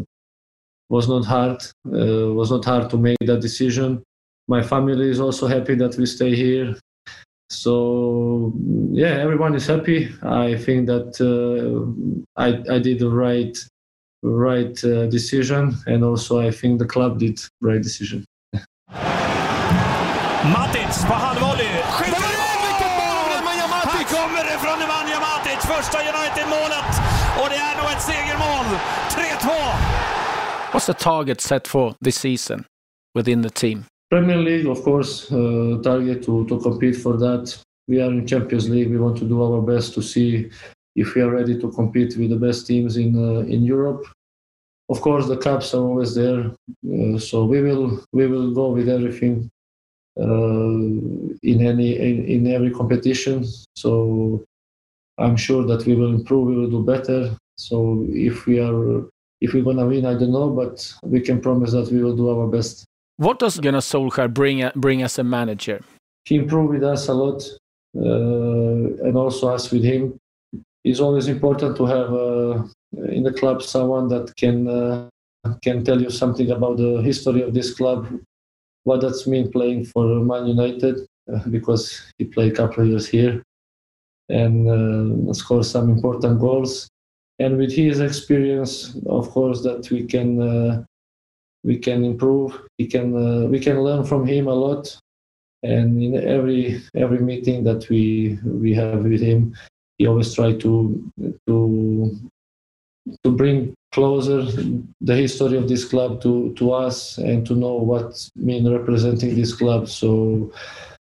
[0.90, 1.64] was not hard.
[1.86, 4.04] Uh, was not hard to make that decision.
[4.48, 6.76] My family is also happy that we stay here
[7.50, 8.54] so
[8.92, 11.86] yeah everyone is happy i think that uh,
[12.36, 13.58] I, I did the right
[14.24, 18.26] right uh, decision and also i think the club did right decision
[20.54, 21.68] Matic på halvvolley.
[23.94, 26.92] Här kommer det från Nemanja Matic, första United-målet.
[27.42, 28.66] Och det är nog ett segermål.
[29.10, 29.50] 3-2.
[30.72, 32.64] What's the target set for this season
[33.16, 33.86] within the team?
[34.10, 37.58] Premier League, of course, uh, target to, to compete for that.
[37.88, 38.90] We are in Champions League.
[38.90, 40.50] We want to do our best to see
[40.96, 44.06] if we are ready to compete with the best teams in uh, in Europe.
[44.90, 46.52] Of course, the cups are always there,
[46.94, 49.50] uh, so we will we will go with everything
[50.20, 50.80] uh,
[51.52, 53.46] in any in, in every competition.
[53.76, 54.44] So
[55.18, 56.48] I'm sure that we will improve.
[56.48, 57.36] We will do better.
[57.58, 59.04] So if we are
[59.42, 62.30] if we're gonna win, I don't know, but we can promise that we will do
[62.30, 62.86] our best.
[63.18, 65.82] What does Gunnar Solskjaer bring, bring as a manager?
[66.26, 67.44] He improved with us a lot,
[67.98, 70.20] uh, and also us with him.
[70.84, 72.64] It's always important to have uh,
[73.10, 75.10] in the club someone that can uh,
[75.64, 78.08] can tell you something about the history of this club,
[78.84, 81.00] what that's mean playing for Man United,
[81.34, 83.42] uh, because he played a couple of years here,
[84.30, 86.88] and uh, scored some important goals.
[87.40, 90.84] And with his experience, of course, that we can uh,
[91.68, 92.58] we can improve.
[92.80, 94.98] We can uh, we can learn from him a lot.
[95.64, 99.54] And in every every meeting that we we have with him,
[99.98, 100.72] he always try to
[101.48, 102.18] to
[103.24, 104.42] to bring closer
[105.02, 109.54] the history of this club to to us and to know what mean representing this
[109.54, 109.90] club.
[109.90, 110.52] So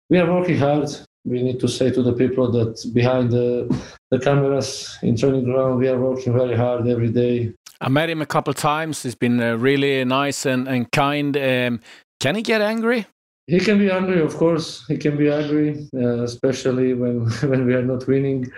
[0.09, 0.89] we are working hard.
[1.25, 3.67] We need to say to the people that behind the
[4.11, 8.21] the cameras in training ground, we are working very hard every day I met him
[8.21, 9.03] a couple of times.
[9.03, 11.35] He's been uh, really nice and, and kind.
[11.35, 11.81] Um,
[12.21, 13.05] can he get angry?
[13.47, 14.85] He can be angry, of course.
[14.87, 18.49] He can be angry, uh, especially when, when we are not winning.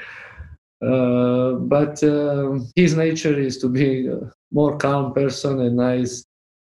[0.80, 6.24] Uh, but uh, his nature is to be a more calm person and nice.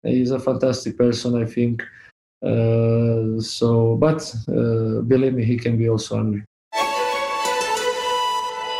[0.03, 1.83] He's a fantastic person, I think.
[2.45, 6.43] Uh, so, but uh, believe me, he can be also angry.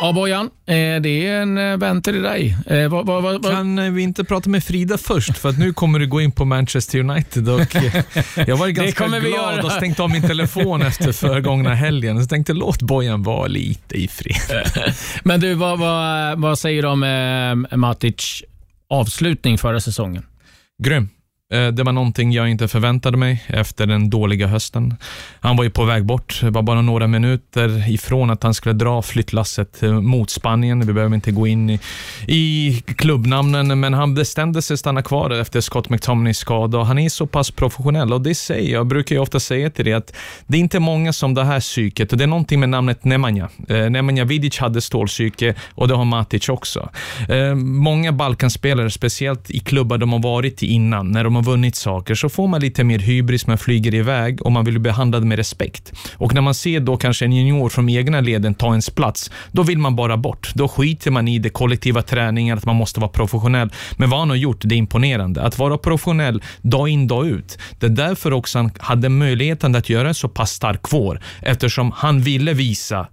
[0.00, 2.56] Ja, Bojan, eh, det är en eh, vän till dig.
[2.66, 5.38] Eh, vad, vad, vad, kan vi inte prata med Frida först?
[5.38, 7.48] För att nu kommer du gå in på Manchester United.
[7.48, 7.74] Och
[8.46, 12.22] jag var ganska glad och stängt av min telefon efter förgångna helgen.
[12.22, 14.72] Så tänkte låt Bojan vara lite i fred.
[15.22, 17.02] Men du, vad, vad, vad säger du om
[17.70, 18.42] eh, Matic
[18.88, 20.26] avslutning förra säsongen?
[20.82, 21.08] Grym.
[21.52, 24.94] Eh, det var någonting jag inte förväntade mig efter den dåliga hösten.
[25.40, 26.40] Han var ju på väg bort.
[26.42, 30.86] Det var bara några minuter ifrån att han skulle dra flyttlasset eh, mot Spanien.
[30.86, 31.80] Vi behöver inte gå in i,
[32.26, 36.82] i klubbnamnen, men han bestämde sig stanna kvar efter Scott McTominays skada.
[36.82, 38.86] Han är så pass professionell och det säger jag.
[38.86, 40.14] brukar ju ofta säga till dig att
[40.46, 43.48] det är inte många som det här psyket och det är någonting med namnet Nemanja.
[43.68, 46.88] Eh, Nemanja Vidic hade stålpsyke och det har Matic också.
[47.28, 51.76] Eh, många Balkanspelare, speciellt i klubbar de har varit i innan, när de har vunnit
[51.76, 55.24] saker så får man lite mer hybris, man flyger iväg och man vill bli behandlad
[55.24, 55.92] med respekt.
[56.16, 59.62] Och när man ser då kanske en junior från egna leden ta ens plats, då
[59.62, 60.52] vill man bara bort.
[60.54, 63.72] Då skiter man i det kollektiva träningen, att man måste vara professionell.
[63.96, 65.42] Men vad han har gjort, det är imponerande.
[65.42, 67.58] Att vara professionell dag in, dag ut.
[67.78, 71.92] Det är därför också han hade möjligheten att göra en så pass stark vår, eftersom
[71.96, 73.06] han ville visa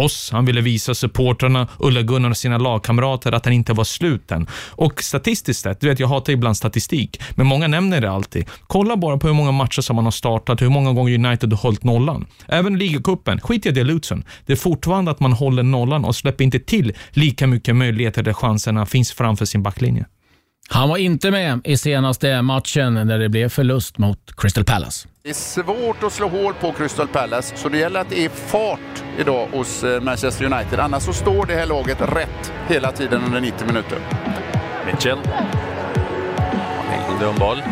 [0.00, 4.46] oss, han ville visa supportrarna, Ulla-Gunnar och sina lagkamrater att han inte var sluten.
[4.70, 8.44] Och statistiskt sett, du vet jag hatar ibland statistik, men många nämner det alltid.
[8.66, 11.58] Kolla bara på hur många matcher som man har startat, hur många gånger United har
[11.58, 12.26] hållit nollan.
[12.48, 14.24] Även ligacupen, skit i det Lutzen.
[14.46, 18.32] Det är fortfarande att man håller nollan och släpper inte till lika mycket möjligheter där
[18.32, 20.06] chanserna finns framför sin backlinje.
[20.72, 25.08] Han var inte med i senaste matchen när det blev förlust mot Crystal Palace.
[25.22, 28.28] Det är svårt att slå hål på Crystal Palace, så det gäller att det är
[28.28, 30.80] fart idag hos eh, Manchester United.
[30.80, 33.98] Annars så står det här laget rätt hela tiden under 90 minuter.
[34.86, 35.18] Mitchell.
[36.92, 37.62] En dum boll.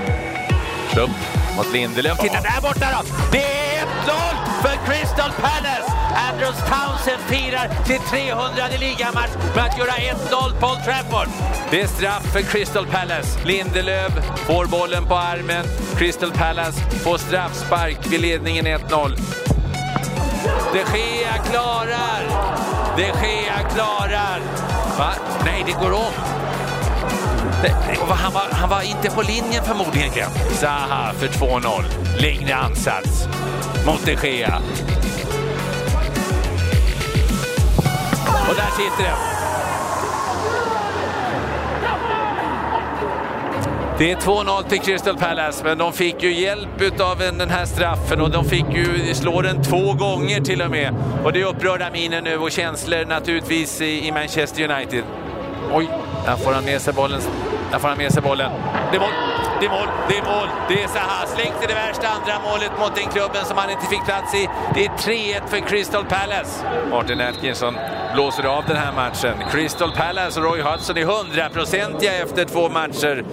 [0.97, 1.11] Upp
[1.57, 2.19] mot Lindelöf.
[2.19, 3.09] Titta där borta då!
[3.33, 3.87] Det är 1-0
[4.63, 5.98] för Crystal Palace!
[6.19, 11.29] Andrews Townsend firar sin 300 ligamatch med att göra 1-0 på Old Trafford.
[11.71, 13.39] Det är straff för Crystal Palace.
[13.45, 14.13] Lindelöf
[14.47, 15.65] får bollen på armen.
[15.99, 19.19] Crystal Palace får straffspark vid ledningen 1-0.
[20.73, 22.23] De Gea klarar!
[22.97, 24.41] De Gea klarar!
[24.99, 25.13] Va?
[25.45, 26.13] Nej, det går om.
[28.09, 30.31] Han, var, han var inte på linjen förmodligen.
[30.51, 31.85] Zaha för 2-0.
[32.19, 33.29] Längre ansats
[33.87, 34.63] mot de Gea.
[38.49, 39.19] Och där sitter den.
[43.99, 48.21] Det är 2-0 till Crystal Palace, men de fick ju hjälp av den här straffen
[48.21, 50.95] och de fick ju slå den två gånger till och med.
[51.25, 55.05] Och det är upprörda miner nu och känslor naturligtvis i Manchester United.
[55.73, 55.89] Oj,
[56.25, 57.21] där får han med sig bollen.
[57.71, 58.53] Där får han med sig bollen.
[58.91, 59.11] Det är mål,
[59.61, 60.49] det är mål, det är mål.
[60.69, 61.27] Det är Zaha.
[61.27, 64.49] Slängt det värsta andra målet mot den klubben som han inte fick plats i.
[64.75, 66.53] Det är 3-1 för Crystal Palace.
[66.91, 67.75] Martin Atkinson
[68.15, 69.35] blåser av den här matchen.
[69.53, 73.25] Crystal Palace och Roy Hodgson är hundraprocentiga efter två matcher.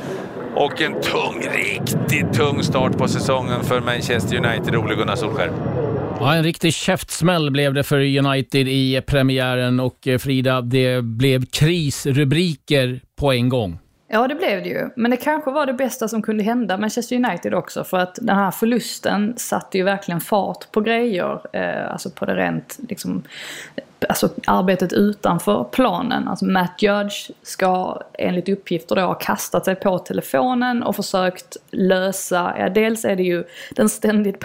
[0.56, 5.52] Och en tung, riktigt tung start på säsongen för Manchester United, Ole Gunnar Solskjaer.
[6.20, 11.46] Ja, en riktig käftsmäll blev det för United i premiären och eh, Frida, det blev
[11.46, 13.80] krisrubriker på en gång.
[14.08, 14.90] Ja, det blev det ju.
[14.96, 17.84] Men det kanske var det bästa som kunde hända Manchester United också.
[17.84, 21.42] För att den här förlusten satte ju verkligen fart på grejer.
[21.54, 23.24] Eh, alltså på det rent liksom,
[24.10, 26.28] alltså arbetet utanför planen.
[26.28, 32.56] Alltså Matt Judge ska enligt uppgifter då ha kastat sig på telefonen och försökt lösa,
[32.60, 33.44] ja, dels är det ju
[33.76, 34.40] den ständigt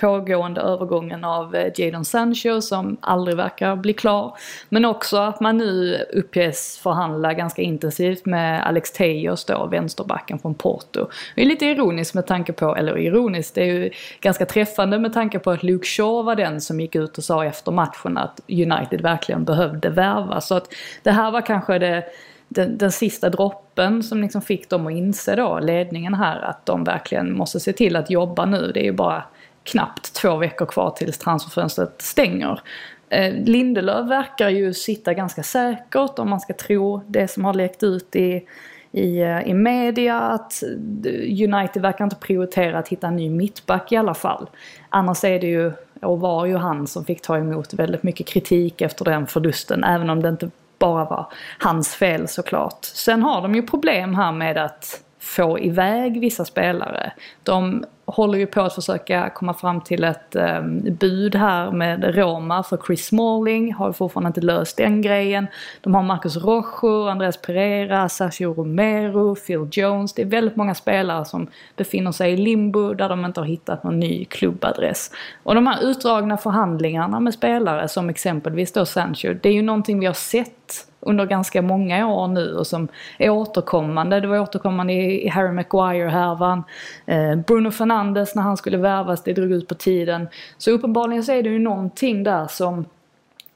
[0.00, 4.36] pågående övergången av eh, Jadon Sancho som aldrig verkar bli klar.
[4.68, 10.54] Men också att man nu uppges förhandla ganska intensivt med Alex Tejos då, vänsterbacken från
[10.54, 11.08] Porto.
[11.34, 13.90] Det är lite ironiskt med tanke på, eller ironiskt, det är ju
[14.20, 17.44] ganska träffande med tanke på att Luke Shaw var den som gick ut och sa
[17.44, 18.40] efter matchen att
[18.72, 20.40] United verkligen behövde värva.
[20.40, 22.04] Så att det här var kanske det,
[22.48, 26.84] den, den sista droppen som liksom fick dem att inse då, ledningen här, att de
[26.84, 28.70] verkligen måste se till att jobba nu.
[28.74, 29.24] Det är ju bara
[29.64, 32.60] knappt två veckor kvar tills transferfönstret stänger.
[33.08, 37.82] Eh, Lindelöf verkar ju sitta ganska säkert om man ska tro det som har läckt
[37.82, 38.46] ut i,
[38.92, 43.92] i, eh, i media att eh, United verkar inte prioritera att hitta en ny mittback
[43.92, 44.50] i alla fall.
[44.88, 48.80] Annars är det ju och var ju han som fick ta emot väldigt mycket kritik
[48.80, 51.26] efter den förlusten, även om det inte bara var
[51.58, 52.84] hans fel såklart.
[52.84, 57.12] Sen har de ju problem här med att få iväg vissa spelare.
[57.42, 60.62] De håller ju på att försöka komma fram till ett eh,
[61.00, 65.46] bud här med Roma för Chris Smalling, har fortfarande inte löst den grejen.
[65.80, 70.12] De har Marcus Rojo, Andreas Pereira, Sergio Romero, Phil Jones.
[70.14, 73.84] Det är väldigt många spelare som befinner sig i limbo där de inte har hittat
[73.84, 75.10] någon ny klubbadress.
[75.42, 80.00] Och de här utdragna förhandlingarna med spelare som exempelvis då Sancho, det är ju någonting
[80.00, 84.20] vi har sett under ganska många år nu och som är återkommande.
[84.20, 86.62] Det var återkommande i Harry Maguire-härvan.
[87.06, 90.28] Eh, Bruno Fernandes när han skulle värvas, det drog ut på tiden.
[90.58, 92.84] Så uppenbarligen så är det ju någonting där som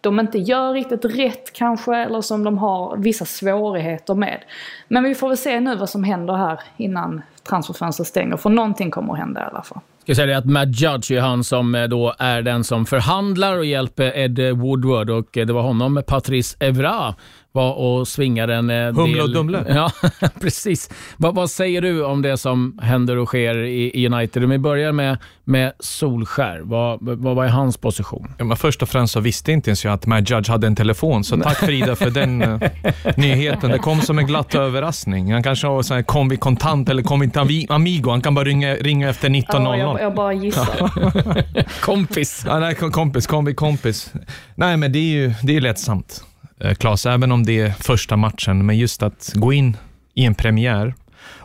[0.01, 4.41] de inte gör riktigt rätt kanske eller som de har vissa svårigheter med.
[4.89, 8.91] Men vi får väl se nu vad som händer här innan transferfönstret stänger för någonting
[8.91, 11.75] kommer att hända i alla fall ska säga det att Matt Judge är han som
[11.75, 16.03] eh, då är den som förhandlar och hjälper Ed Woodward och eh, det var honom
[16.07, 17.15] Patrice Evra
[17.55, 19.65] var och svingade en eh, Humle och Dumle.
[19.75, 19.91] Ja,
[20.41, 20.91] precis.
[21.17, 24.45] Vad, vad, säger du om det som händer och sker i, i United?
[24.45, 28.35] Om vi börjar med, med Solskär, vad, vad var hans position?
[28.39, 30.77] Ja, men först och främst så visste inte ens jag att Matt Judge hade en
[30.77, 32.63] telefon, så tack Frida för den uh,
[33.17, 33.71] nyheten.
[33.71, 35.33] Det kom som en glatt överraskning.
[35.33, 38.11] Han kanske har så här, kom vi kontant eller kom vi Amigo.
[38.11, 39.45] Han kan bara ringa, ringa efter 19.00.
[39.51, 41.81] Ja, jag, jag bara gissar.
[41.81, 42.45] kompis.
[42.47, 44.13] Ja, nej, kompis, kom vi kompis.
[44.55, 46.25] Nej, men det är ju det är lättsamt.
[46.65, 49.77] Eh, Klas, även om det är första matchen, men just att gå in
[50.15, 50.95] i en premiär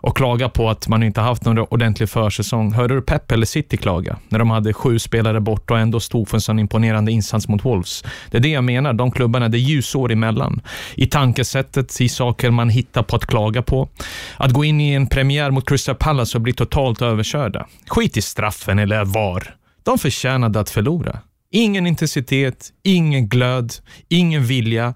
[0.01, 2.74] och klaga på att man inte haft någon ordentlig försäsong.
[2.74, 6.30] Hörde du Pep eller City klaga när de hade sju spelare bort och ändå stod
[6.30, 8.03] för en sån imponerande insats mot Wolves?
[8.32, 8.93] Det är det jag menar.
[8.93, 10.61] De klubbarna, det är ljusår emellan.
[10.95, 13.89] I tankesättet, i saker man hittar på att klaga på.
[14.38, 17.67] Att gå in i en premiär mot Crystal Palace och bli totalt överkörda.
[17.88, 19.55] Skit i straffen eller VAR.
[19.84, 21.20] De förtjänade att förlora.
[21.51, 23.73] Ingen intensitet, ingen glöd,
[24.09, 24.93] ingen vilja.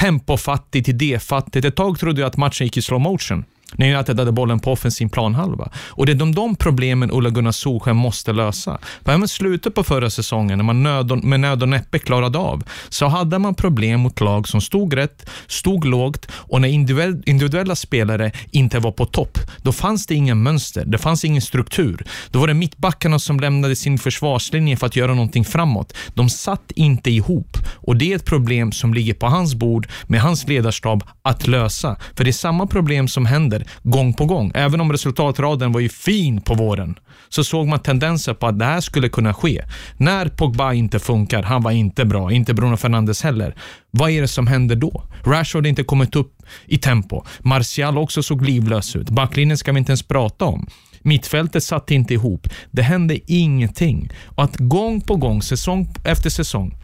[0.00, 1.66] Tempofattigt, idéfattigt.
[1.66, 3.44] Ett tag trodde jag att matchen gick i slow motion
[3.76, 5.68] när United hade bollen på offensiv planhalva.
[5.76, 8.78] Och det är de, de problemen Ola Gunnar Solskjaer måste lösa.
[9.04, 12.38] För även slutet på förra säsongen, när man nöd och, med nöd och näppe klarade
[12.38, 17.22] av, så hade man problem mot lag som stod rätt, stod lågt och när individuell,
[17.26, 22.04] individuella spelare inte var på topp, då fanns det ingen mönster, det fanns ingen struktur.
[22.30, 25.92] Då var det mittbackarna som lämnade sin försvarslinje för att göra någonting framåt.
[26.14, 30.20] De satt inte ihop och det är ett problem som ligger på hans bord med
[30.20, 31.96] hans ledarstab att lösa.
[32.16, 34.52] För det är samma problem som händer gång på gång.
[34.54, 36.98] Även om resultatraden var ju fin på våren
[37.28, 39.64] så såg man tendenser på att det här skulle kunna ske.
[39.96, 43.54] När Pogba inte funkar, han var inte bra, inte Bruno Fernandes heller.
[43.90, 45.02] Vad är det som händer då?
[45.24, 47.24] Rashford har inte kommit upp i tempo.
[47.40, 49.10] Martial också såg livlös ut.
[49.10, 50.66] Backlinjen ska vi inte ens prata om.
[51.02, 52.48] Mittfältet satt inte ihop.
[52.70, 54.10] Det hände ingenting.
[54.26, 56.74] Och att gång på gång, säsong efter säsong,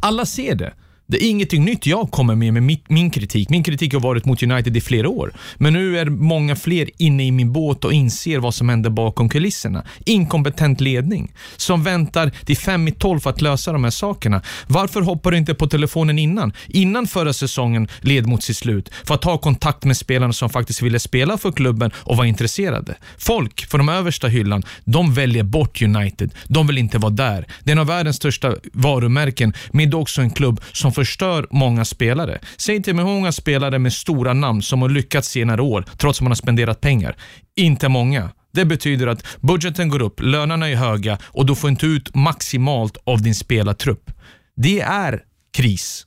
[0.00, 0.72] alla ser det.
[1.10, 3.50] Det är ingenting nytt jag kommer med med min kritik.
[3.50, 5.32] Min kritik har varit mot United i flera år.
[5.56, 9.28] Men nu är många fler inne i min båt och inser vad som händer bakom
[9.28, 9.84] kulisserna.
[10.04, 14.42] Inkompetent ledning som väntar till fem i tolv för att lösa de här sakerna.
[14.66, 16.52] Varför hoppar du inte på telefonen innan?
[16.66, 18.90] Innan förra säsongen led mot sitt slut.
[19.04, 22.96] För att ta kontakt med spelarna som faktiskt ville spela för klubben och var intresserade.
[23.18, 26.34] Folk från de översta hyllan, de väljer bort United.
[26.44, 27.46] De vill inte vara där.
[27.64, 31.46] Det är en av världens största varumärken, men det är också en klubb som förstör
[31.50, 32.38] många spelare.
[32.56, 36.18] Säg inte mig hur många spelare med stora namn som har lyckats senare år, trots
[36.18, 37.16] att man har spenderat pengar.
[37.56, 38.30] Inte många.
[38.52, 42.96] Det betyder att budgeten går upp, lönerna är höga och du får inte ut maximalt
[43.04, 44.10] av din spelartrupp.
[44.56, 45.22] Det är
[45.52, 46.06] kris.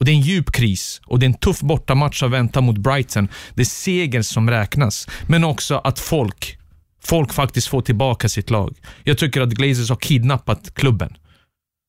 [0.00, 2.78] Och Det är en djup kris och det är en tuff bortamatch att vänta mot
[2.78, 3.28] Brighton.
[3.54, 6.58] Det är seger som räknas, men också att folk,
[7.04, 8.76] folk faktiskt får tillbaka sitt lag.
[9.04, 11.16] Jag tycker att Glazers har kidnappat klubben.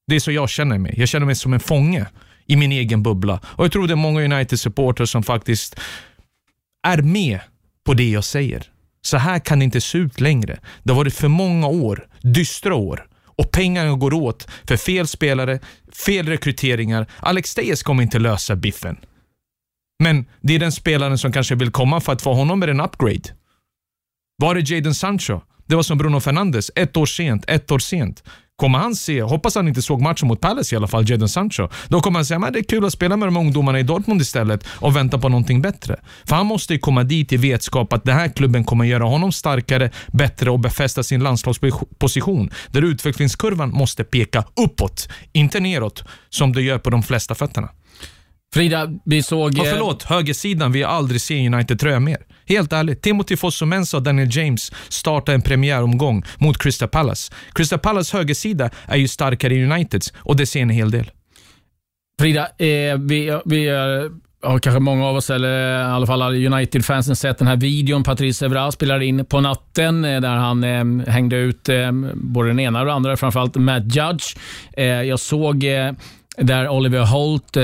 [0.08, 0.94] Det är så jag känner mig.
[0.98, 2.06] Jag känner mig som en fånge
[2.48, 3.40] i min egen bubbla.
[3.44, 5.80] Och Jag tror det är många United-supporters som faktiskt
[6.88, 7.40] är med
[7.86, 8.72] på det jag säger.
[9.02, 10.60] Så här kan det inte se ut längre.
[10.84, 13.08] Det har varit för många år, dystra år.
[13.38, 15.60] Och pengarna går åt för fel spelare,
[16.06, 17.08] fel rekryteringar.
[17.20, 18.98] Alex Tejes kommer inte lösa biffen.
[20.04, 22.82] Men det är den spelaren som kanske vill komma för att få honom med en
[22.82, 23.22] upgrade.
[24.38, 25.42] Var är Jadon Sancho?
[25.66, 28.24] Det var som Bruno Fernandes, ett år sent, ett år sent.
[28.58, 31.68] Kommer han se, hoppas han inte såg matchen mot Palace i alla fall, Jadon Sancho.
[31.88, 34.22] Då kommer han säga att det är kul att spela med de ungdomarna i Dortmund
[34.22, 36.00] istället och vänta på någonting bättre.
[36.26, 39.32] För han måste ju komma dit i vetskap att den här klubben kommer göra honom
[39.32, 42.50] starkare, bättre och befästa sin landslagsposition.
[42.72, 47.70] Där utvecklingskurvan måste peka uppåt, inte neråt som det gör på de flesta fötterna.
[48.56, 49.60] Frida, vi såg...
[49.60, 52.18] Och förlåt, högersidan, vi har aldrig se United-tröja mer.
[52.46, 57.34] Helt ärligt, Timothy Fosu Mensah och Daniel James startar en premiäromgång mot Crystal Palace.
[57.54, 61.12] Crystal Palace högersida är ju starkare än Uniteds och det ser en hel del.
[62.20, 67.16] Frida, eh, vi, vi eh, har kanske många av oss, eller i alla fall United-fansen,
[67.16, 71.36] sett den här videon Patrice Evra spelar in på natten, eh, där han eh, hängde
[71.36, 74.38] ut eh, både den ena och den andra, framförallt Matt Judge.
[74.78, 75.92] Eh, jag såg eh,
[76.38, 77.64] där Oliver Holt, eh,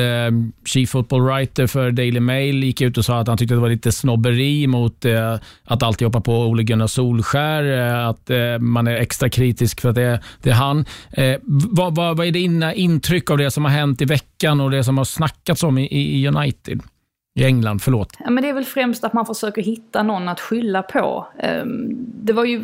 [0.66, 3.70] Chief Football Writer för Daily Mail, gick ut och sa att han tyckte det var
[3.70, 8.88] lite snobberi mot eh, att alltid hoppa på Ole Gunnar Solskär, eh, att eh, man
[8.88, 10.86] är extra kritisk för att det, det är han.
[11.12, 14.72] Eh, vad, vad, vad är dina intryck av det som har hänt i veckan och
[14.72, 16.82] det som har snackats om i, i United?
[17.34, 18.10] I England, förlåt.
[18.20, 21.28] Ja, men det är väl främst att man försöker hitta någon att skylla på.
[21.40, 21.90] Ehm,
[22.24, 22.60] det, var ju,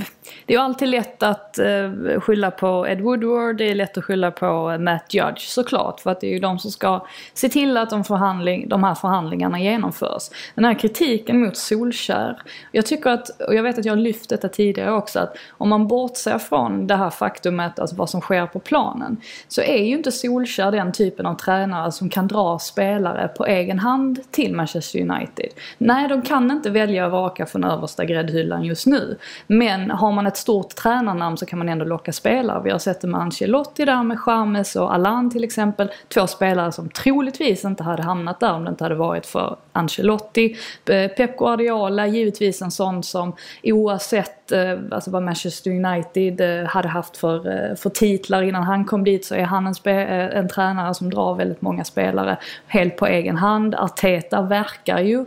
[0.45, 4.03] det är ju alltid lätt att eh, skylla på Ed Woodward, det är lätt att
[4.03, 5.99] skylla på Matt Judge såklart.
[5.99, 8.95] För att det är ju de som ska se till att de, förhandling, de här
[8.95, 10.23] förhandlingarna genomförs.
[10.55, 12.41] Den här kritiken mot Solskär.
[12.71, 15.69] Jag tycker att, och jag vet att jag har lyft detta tidigare också, att om
[15.69, 19.17] man bortser från det här faktumet, alltså vad som sker på planen.
[19.47, 23.79] Så är ju inte Solskär den typen av tränare som kan dra spelare på egen
[23.79, 25.49] hand till Manchester United.
[25.77, 29.17] Nej, de kan inte välja att vaka från översta gräddhyllan just nu.
[29.47, 32.61] Men har man ett stort tränarnamn så kan man ändå locka spelare.
[32.63, 35.91] Vi har sett det med Ancelotti där med James och Alan till exempel.
[36.07, 40.55] Två spelare som troligtvis inte hade hamnat där om det inte hade varit för Ancelotti.
[40.85, 47.17] Pep Guardiola, givetvis en sån som oavsett eh, alltså vad Manchester United eh, hade haft
[47.17, 49.89] för, eh, för titlar innan han kom dit så är han en,
[50.31, 52.37] en tränare som drar väldigt många spelare
[52.67, 53.75] helt på egen hand.
[53.75, 55.25] Arteta verkar ju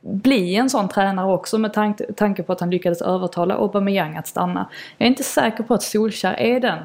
[0.00, 4.26] bli en sån tränare också med tanke, tanke på att han lyckades övertala Aubameyang att
[4.26, 4.68] stanna.
[4.98, 6.78] Jag är inte säker på att Solskjaer är den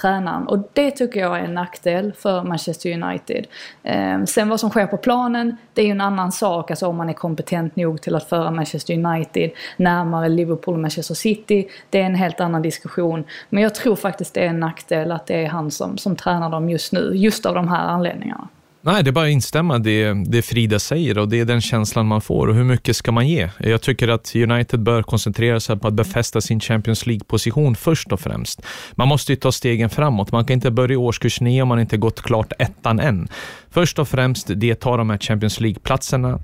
[0.00, 3.46] tränaren och det tycker jag är en nackdel för Manchester United.
[3.82, 6.96] Eh, sen vad som sker på planen, det är ju en annan sak, alltså om
[6.96, 12.00] man är kompetent nog till att föra Manchester United närmare Liverpool och Manchester City, det
[12.00, 13.24] är en helt annan diskussion.
[13.48, 16.50] Men jag tror faktiskt det är en nackdel att det är han som, som tränar
[16.50, 18.48] dem just nu, just av de här anledningarna.
[18.86, 22.06] Nej, det är bara att instämma det, det Frida säger och det är den känslan
[22.06, 22.46] man får.
[22.46, 23.50] Och hur mycket ska man ge?
[23.58, 28.20] Jag tycker att United bör koncentrera sig på att befästa sin Champions League-position först och
[28.20, 28.62] främst.
[28.92, 30.32] Man måste ju ta stegen framåt.
[30.32, 33.28] Man kan inte börja i årskurs 9 om man inte gått klart ettan än.
[33.70, 36.40] Först och främst, det tar de här Champions League-platserna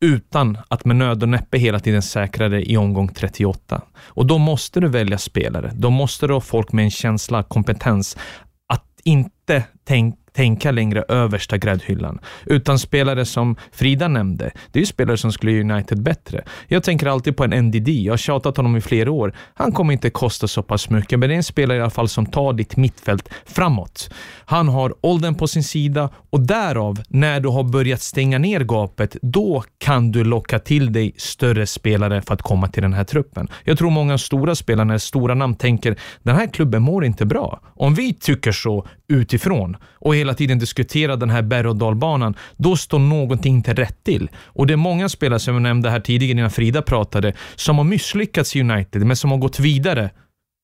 [0.00, 3.82] utan att med nöd och näppe hela tiden säkra det i omgång 38.
[3.96, 5.70] Och då måste du välja spelare.
[5.74, 8.16] Då måste du ha folk med en känsla, kompetens
[8.68, 12.18] att inte tänka tänka längre översta gräddhyllan.
[12.46, 16.44] Utan spelare som Frida nämnde, det är ju spelare som skulle göra United bättre.
[16.68, 17.88] Jag tänker alltid på en NDD.
[17.88, 19.34] Jag har tjatat honom i flera år.
[19.54, 22.08] Han kommer inte kosta så pass mycket, men det är en spelare i alla fall
[22.08, 24.10] som tar ditt mittfält framåt.
[24.44, 29.16] Han har åldern på sin sida och därav, när du har börjat stänga ner gapet,
[29.22, 33.48] då kan du locka till dig större spelare för att komma till den här truppen.
[33.64, 37.60] Jag tror många stora spelare, stora namn tänker, den här klubben mår inte bra.
[37.74, 42.76] Om vi tycker så utifrån och hela tiden diskuterar den här berg och dalbanan, då
[42.76, 44.30] står någonting inte rätt till.
[44.44, 47.84] Och det är många spelare, som jag nämnde här tidigare innan Frida pratade, som har
[47.84, 50.10] misslyckats i United, men som har gått vidare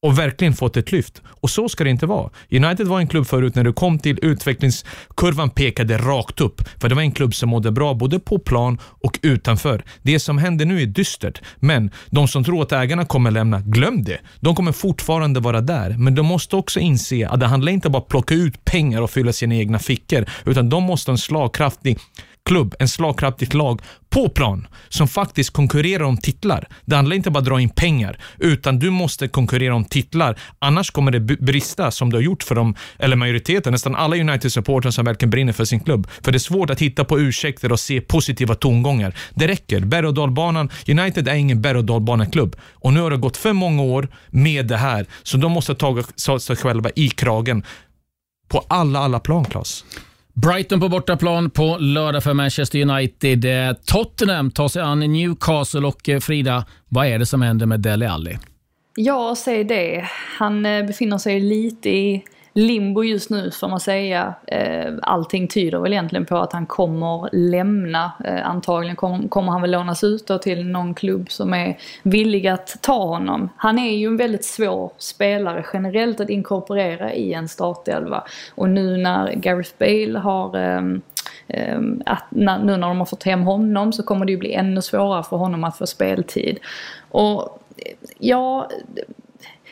[0.03, 1.23] och verkligen fått ett lyft.
[1.27, 2.31] Och så ska det inte vara.
[2.51, 6.63] United var en klubb förut när du kom till utvecklingskurvan pekade rakt upp.
[6.81, 9.85] För det var en klubb som mådde bra både på plan och utanför.
[10.03, 14.05] Det som händer nu är dystert, men de som tror att ägarna kommer lämna, glöm
[14.05, 14.19] det.
[14.41, 17.99] De kommer fortfarande vara där, men de måste också inse att det handlar inte bara
[17.99, 21.19] om att plocka ut pengar och fylla sina egna fickor, utan de måste ha en
[21.19, 21.99] slagkraftig
[22.45, 26.69] klubb, en slagkraftigt lag på plan som faktiskt konkurrerar om titlar.
[26.85, 30.39] Det handlar inte bara om att dra in pengar, utan du måste konkurrera om titlar.
[30.59, 34.91] Annars kommer det brista som det har gjort för dem, eller majoriteten, nästan alla United-supportrar
[34.91, 36.09] som verkligen brinner för sin klubb.
[36.23, 39.15] För det är svårt att hitta på ursäkter och se positiva tongångar.
[39.35, 39.81] Det räcker.
[39.81, 42.57] Berg och dalbanan, United är ingen berg och dalbaneklubb.
[42.73, 46.39] Och nu har det gått för många år med det här, så de måste ta
[46.41, 47.65] sig själva i kragen
[48.49, 49.85] på alla, alla plan, Klas.
[50.35, 53.45] Brighton på bortaplan på lördag för Manchester United.
[53.45, 57.81] Eh, Tottenham tar sig an Newcastle och eh, Frida, vad är det som händer med
[57.81, 58.39] Dele Alli?
[58.97, 60.09] Ja, säg det.
[60.39, 64.35] Han eh, befinner sig lite i limbo just nu får man säga.
[64.47, 68.13] Eh, allting tyder väl egentligen på att han kommer lämna.
[68.25, 68.97] Eh, antagligen
[69.29, 73.49] kommer han väl lånas ut då till någon klubb som är villig att ta honom.
[73.57, 78.25] Han är ju en väldigt svår spelare generellt att inkorporera i en startelva.
[78.55, 81.03] Och nu när Gareth Bale har ehm,
[81.49, 82.45] ehm, att nu
[82.77, 85.65] när de har fått hem honom så kommer det ju bli ännu svårare för honom
[85.65, 86.59] att få speltid.
[87.11, 87.59] Och
[88.19, 88.69] ja,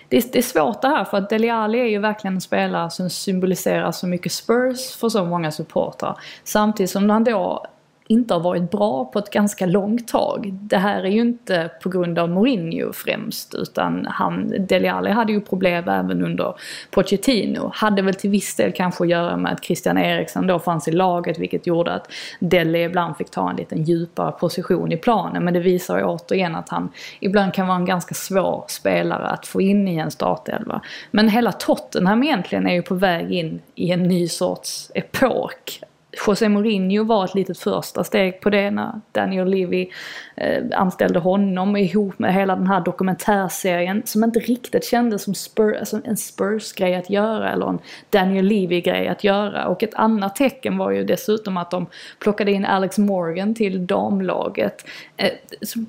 [0.08, 2.90] det, det, är svårt det här för att Dele Alli är ju verkligen en spelare
[2.90, 6.20] som symboliserar så mycket Spurs för så många supportrar.
[6.44, 7.66] Samtidigt som han då
[8.08, 10.50] inte har varit bra på ett ganska långt tag.
[10.52, 15.32] Det här är ju inte på grund av Mourinho främst utan han, Dele Alli hade
[15.32, 16.54] ju problem även under
[16.90, 17.70] Pochettino.
[17.74, 20.92] Hade väl till viss del kanske att göra med att Christian Eriksen då fanns i
[20.92, 25.44] laget vilket gjorde att Dele ibland fick ta en liten djupare position i planen.
[25.44, 26.88] Men det visar ju återigen att han
[27.20, 30.80] ibland kan vara en ganska svår spelare att få in i en startelva.
[31.10, 35.80] Men hela Tottenham egentligen är ju på väg in i en ny sorts epok.
[36.26, 39.88] José Mourinho var ett litet första steg på det när Daniel Levy
[40.36, 45.76] eh, anställde honom ihop med hela den här dokumentärserien som inte riktigt kändes som Spur,
[45.76, 47.78] alltså en Spurs-grej att göra eller en
[48.10, 49.66] Daniel Levy-grej att göra.
[49.66, 51.86] Och ett annat tecken var ju dessutom att de
[52.18, 54.86] plockade in Alex Morgan till damlaget.
[55.16, 55.30] Eh,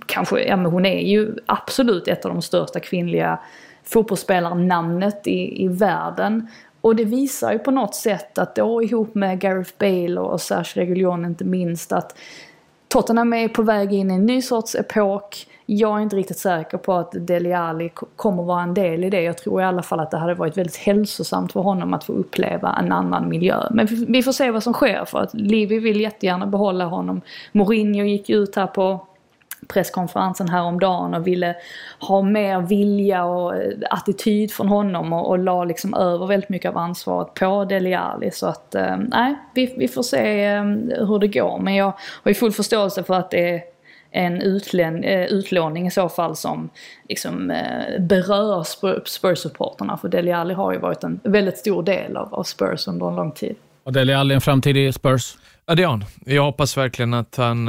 [0.05, 3.39] kanske, ja men hon är ju absolut ett av de största kvinnliga
[3.84, 6.47] fotbollsspelarnamnet i, i världen.
[6.82, 10.82] Och det visar ju på något sätt att då ihop med Gareth Bale och Serge
[10.82, 12.15] Reguljon inte minst att
[12.88, 15.47] Tottenham är på väg in i en ny sorts epok.
[15.65, 19.21] Jag är inte riktigt säker på att Dele Alli kommer vara en del i det.
[19.21, 22.13] Jag tror i alla fall att det hade varit väldigt hälsosamt för honom att få
[22.13, 23.63] uppleva en annan miljö.
[23.71, 27.21] Men vi får se vad som sker för att Livi vill jättegärna behålla honom.
[27.51, 29.07] Mourinho gick ut här på
[29.74, 31.55] presskonferensen häromdagen och ville
[31.99, 36.70] ha mer vilja och eh, attityd från honom och, och la liksom över väldigt mycket
[36.70, 38.32] av ansvaret på Dele Alli.
[38.32, 40.63] Så att eh, nej, vi, vi får se eh,
[41.07, 41.59] hur det går.
[41.59, 41.93] Men jag
[42.24, 43.61] har ju full förståelse för att det är
[44.11, 46.70] en utlän, utlåning i så fall som
[47.09, 47.47] liksom
[47.99, 48.63] berör
[49.05, 49.97] Spurs-supporterna.
[49.97, 53.15] För Dele Alli har ju varit en väldigt stor del av, av Spurs under en
[53.15, 53.55] lång tid.
[53.84, 55.38] Och Dele Alli en framtid i Spurs?
[55.65, 56.05] Ja, det har han.
[56.26, 57.67] Jag hoppas verkligen att han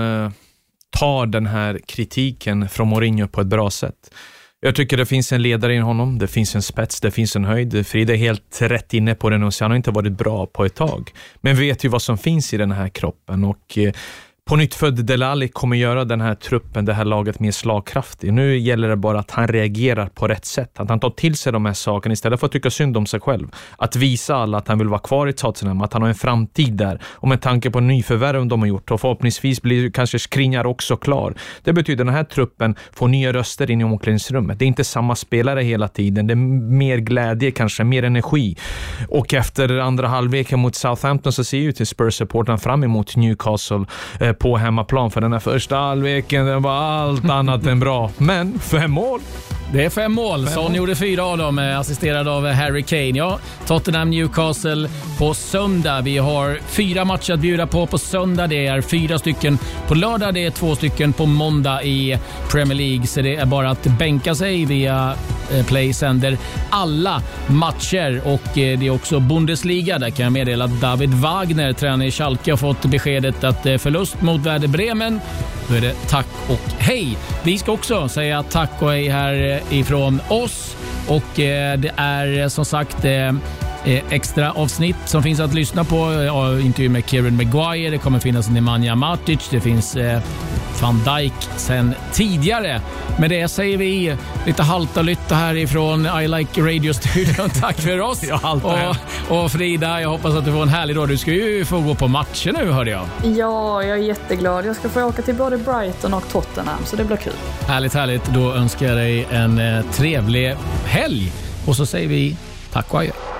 [0.91, 4.15] tar den här kritiken från Mourinho på ett bra sätt.
[4.63, 7.45] Jag tycker det finns en ledare i honom, det finns en spets, det finns en
[7.45, 7.87] höjd.
[7.87, 10.65] Frida är helt rätt inne på det nu, så han har inte varit bra på
[10.65, 11.11] ett tag.
[11.41, 13.93] Men vet ju vad som finns i den här kroppen och eh,
[14.51, 18.33] på nytt född Delali kommer göra den här truppen, det här laget mer slagkraftig.
[18.33, 20.81] Nu gäller det bara att han reagerar på rätt sätt.
[20.81, 23.21] Att han tar till sig de här sakerna istället för att tycka synd om sig
[23.21, 23.49] själv.
[23.77, 26.73] Att visa alla att han vill vara kvar i Tottenham, att han har en framtid
[26.73, 27.01] där.
[27.05, 31.35] Och med tanke på nyförvärven de har gjort och förhoppningsvis blir kanske Skriniar också klar.
[31.65, 34.59] Det betyder att den här truppen får nya röster in i omklädningsrummet.
[34.59, 36.27] Det är inte samma spelare hela tiden.
[36.27, 38.57] Det är mer glädje kanske, mer energi.
[39.09, 43.85] Och efter andra halvleken mot Southampton så ser ju till Spurs-supportrarna fram emot Newcastle
[44.21, 45.11] eh, på hemmaplan.
[45.11, 48.11] För den här första halvleken den var allt annat än bra.
[48.19, 49.21] Men fem mål.
[49.73, 50.45] Det är fem mål.
[50.47, 50.77] Fem Son mål.
[50.77, 53.19] gjorde fyra av dem, eh, assisterad av Harry Kane.
[53.19, 54.89] Ja, Tottenham Newcastle
[55.19, 56.01] på söndag.
[56.01, 58.47] Vi har fyra matcher att bjuda på på söndag.
[58.47, 60.35] Det är fyra stycken på lördag.
[60.35, 62.19] Det är två stycken på måndag i
[62.51, 63.07] Premier League.
[63.07, 66.39] Så det är bara att bänka sig via eh, Eh, Play sänder
[66.71, 69.99] alla matcher och eh, det är också Bundesliga.
[69.99, 73.79] Där kan jag meddela att David Wagner, tränare i Schalke, har fått beskedet att eh,
[73.79, 75.21] förlust mot Werder Bremen
[75.69, 77.17] då är det tack och hej.
[77.43, 80.77] Vi ska också säga tack och hej här ifrån oss
[81.09, 83.05] och det är som sagt
[83.85, 85.97] extra avsnitt som finns att lyssna på.
[86.65, 90.21] Intervju med Kieran Maguire, det kommer finnas Nemanja Matic, det finns eh,
[90.81, 92.81] van Dijk sen tidigare.
[93.19, 94.17] Med det säger vi
[94.47, 97.51] lite halta lytta härifrån I Like Radio-studion.
[97.61, 98.23] Tack för oss.
[98.43, 101.09] och, och, Frida, jag hoppas att du får en härlig dag.
[101.09, 103.07] Du ska ju få gå på matcher nu hörde jag.
[103.23, 104.67] Ja, jag är jätteglad.
[104.67, 107.33] Jag ska få åka till både Brighton och Tottenham, så det blir kul.
[107.67, 108.25] Härligt, härligt.
[108.25, 110.55] Då önskar jag dig en eh, trevlig
[110.85, 111.33] helg.
[111.67, 112.37] Och så säger vi
[112.73, 113.40] tack och adjö.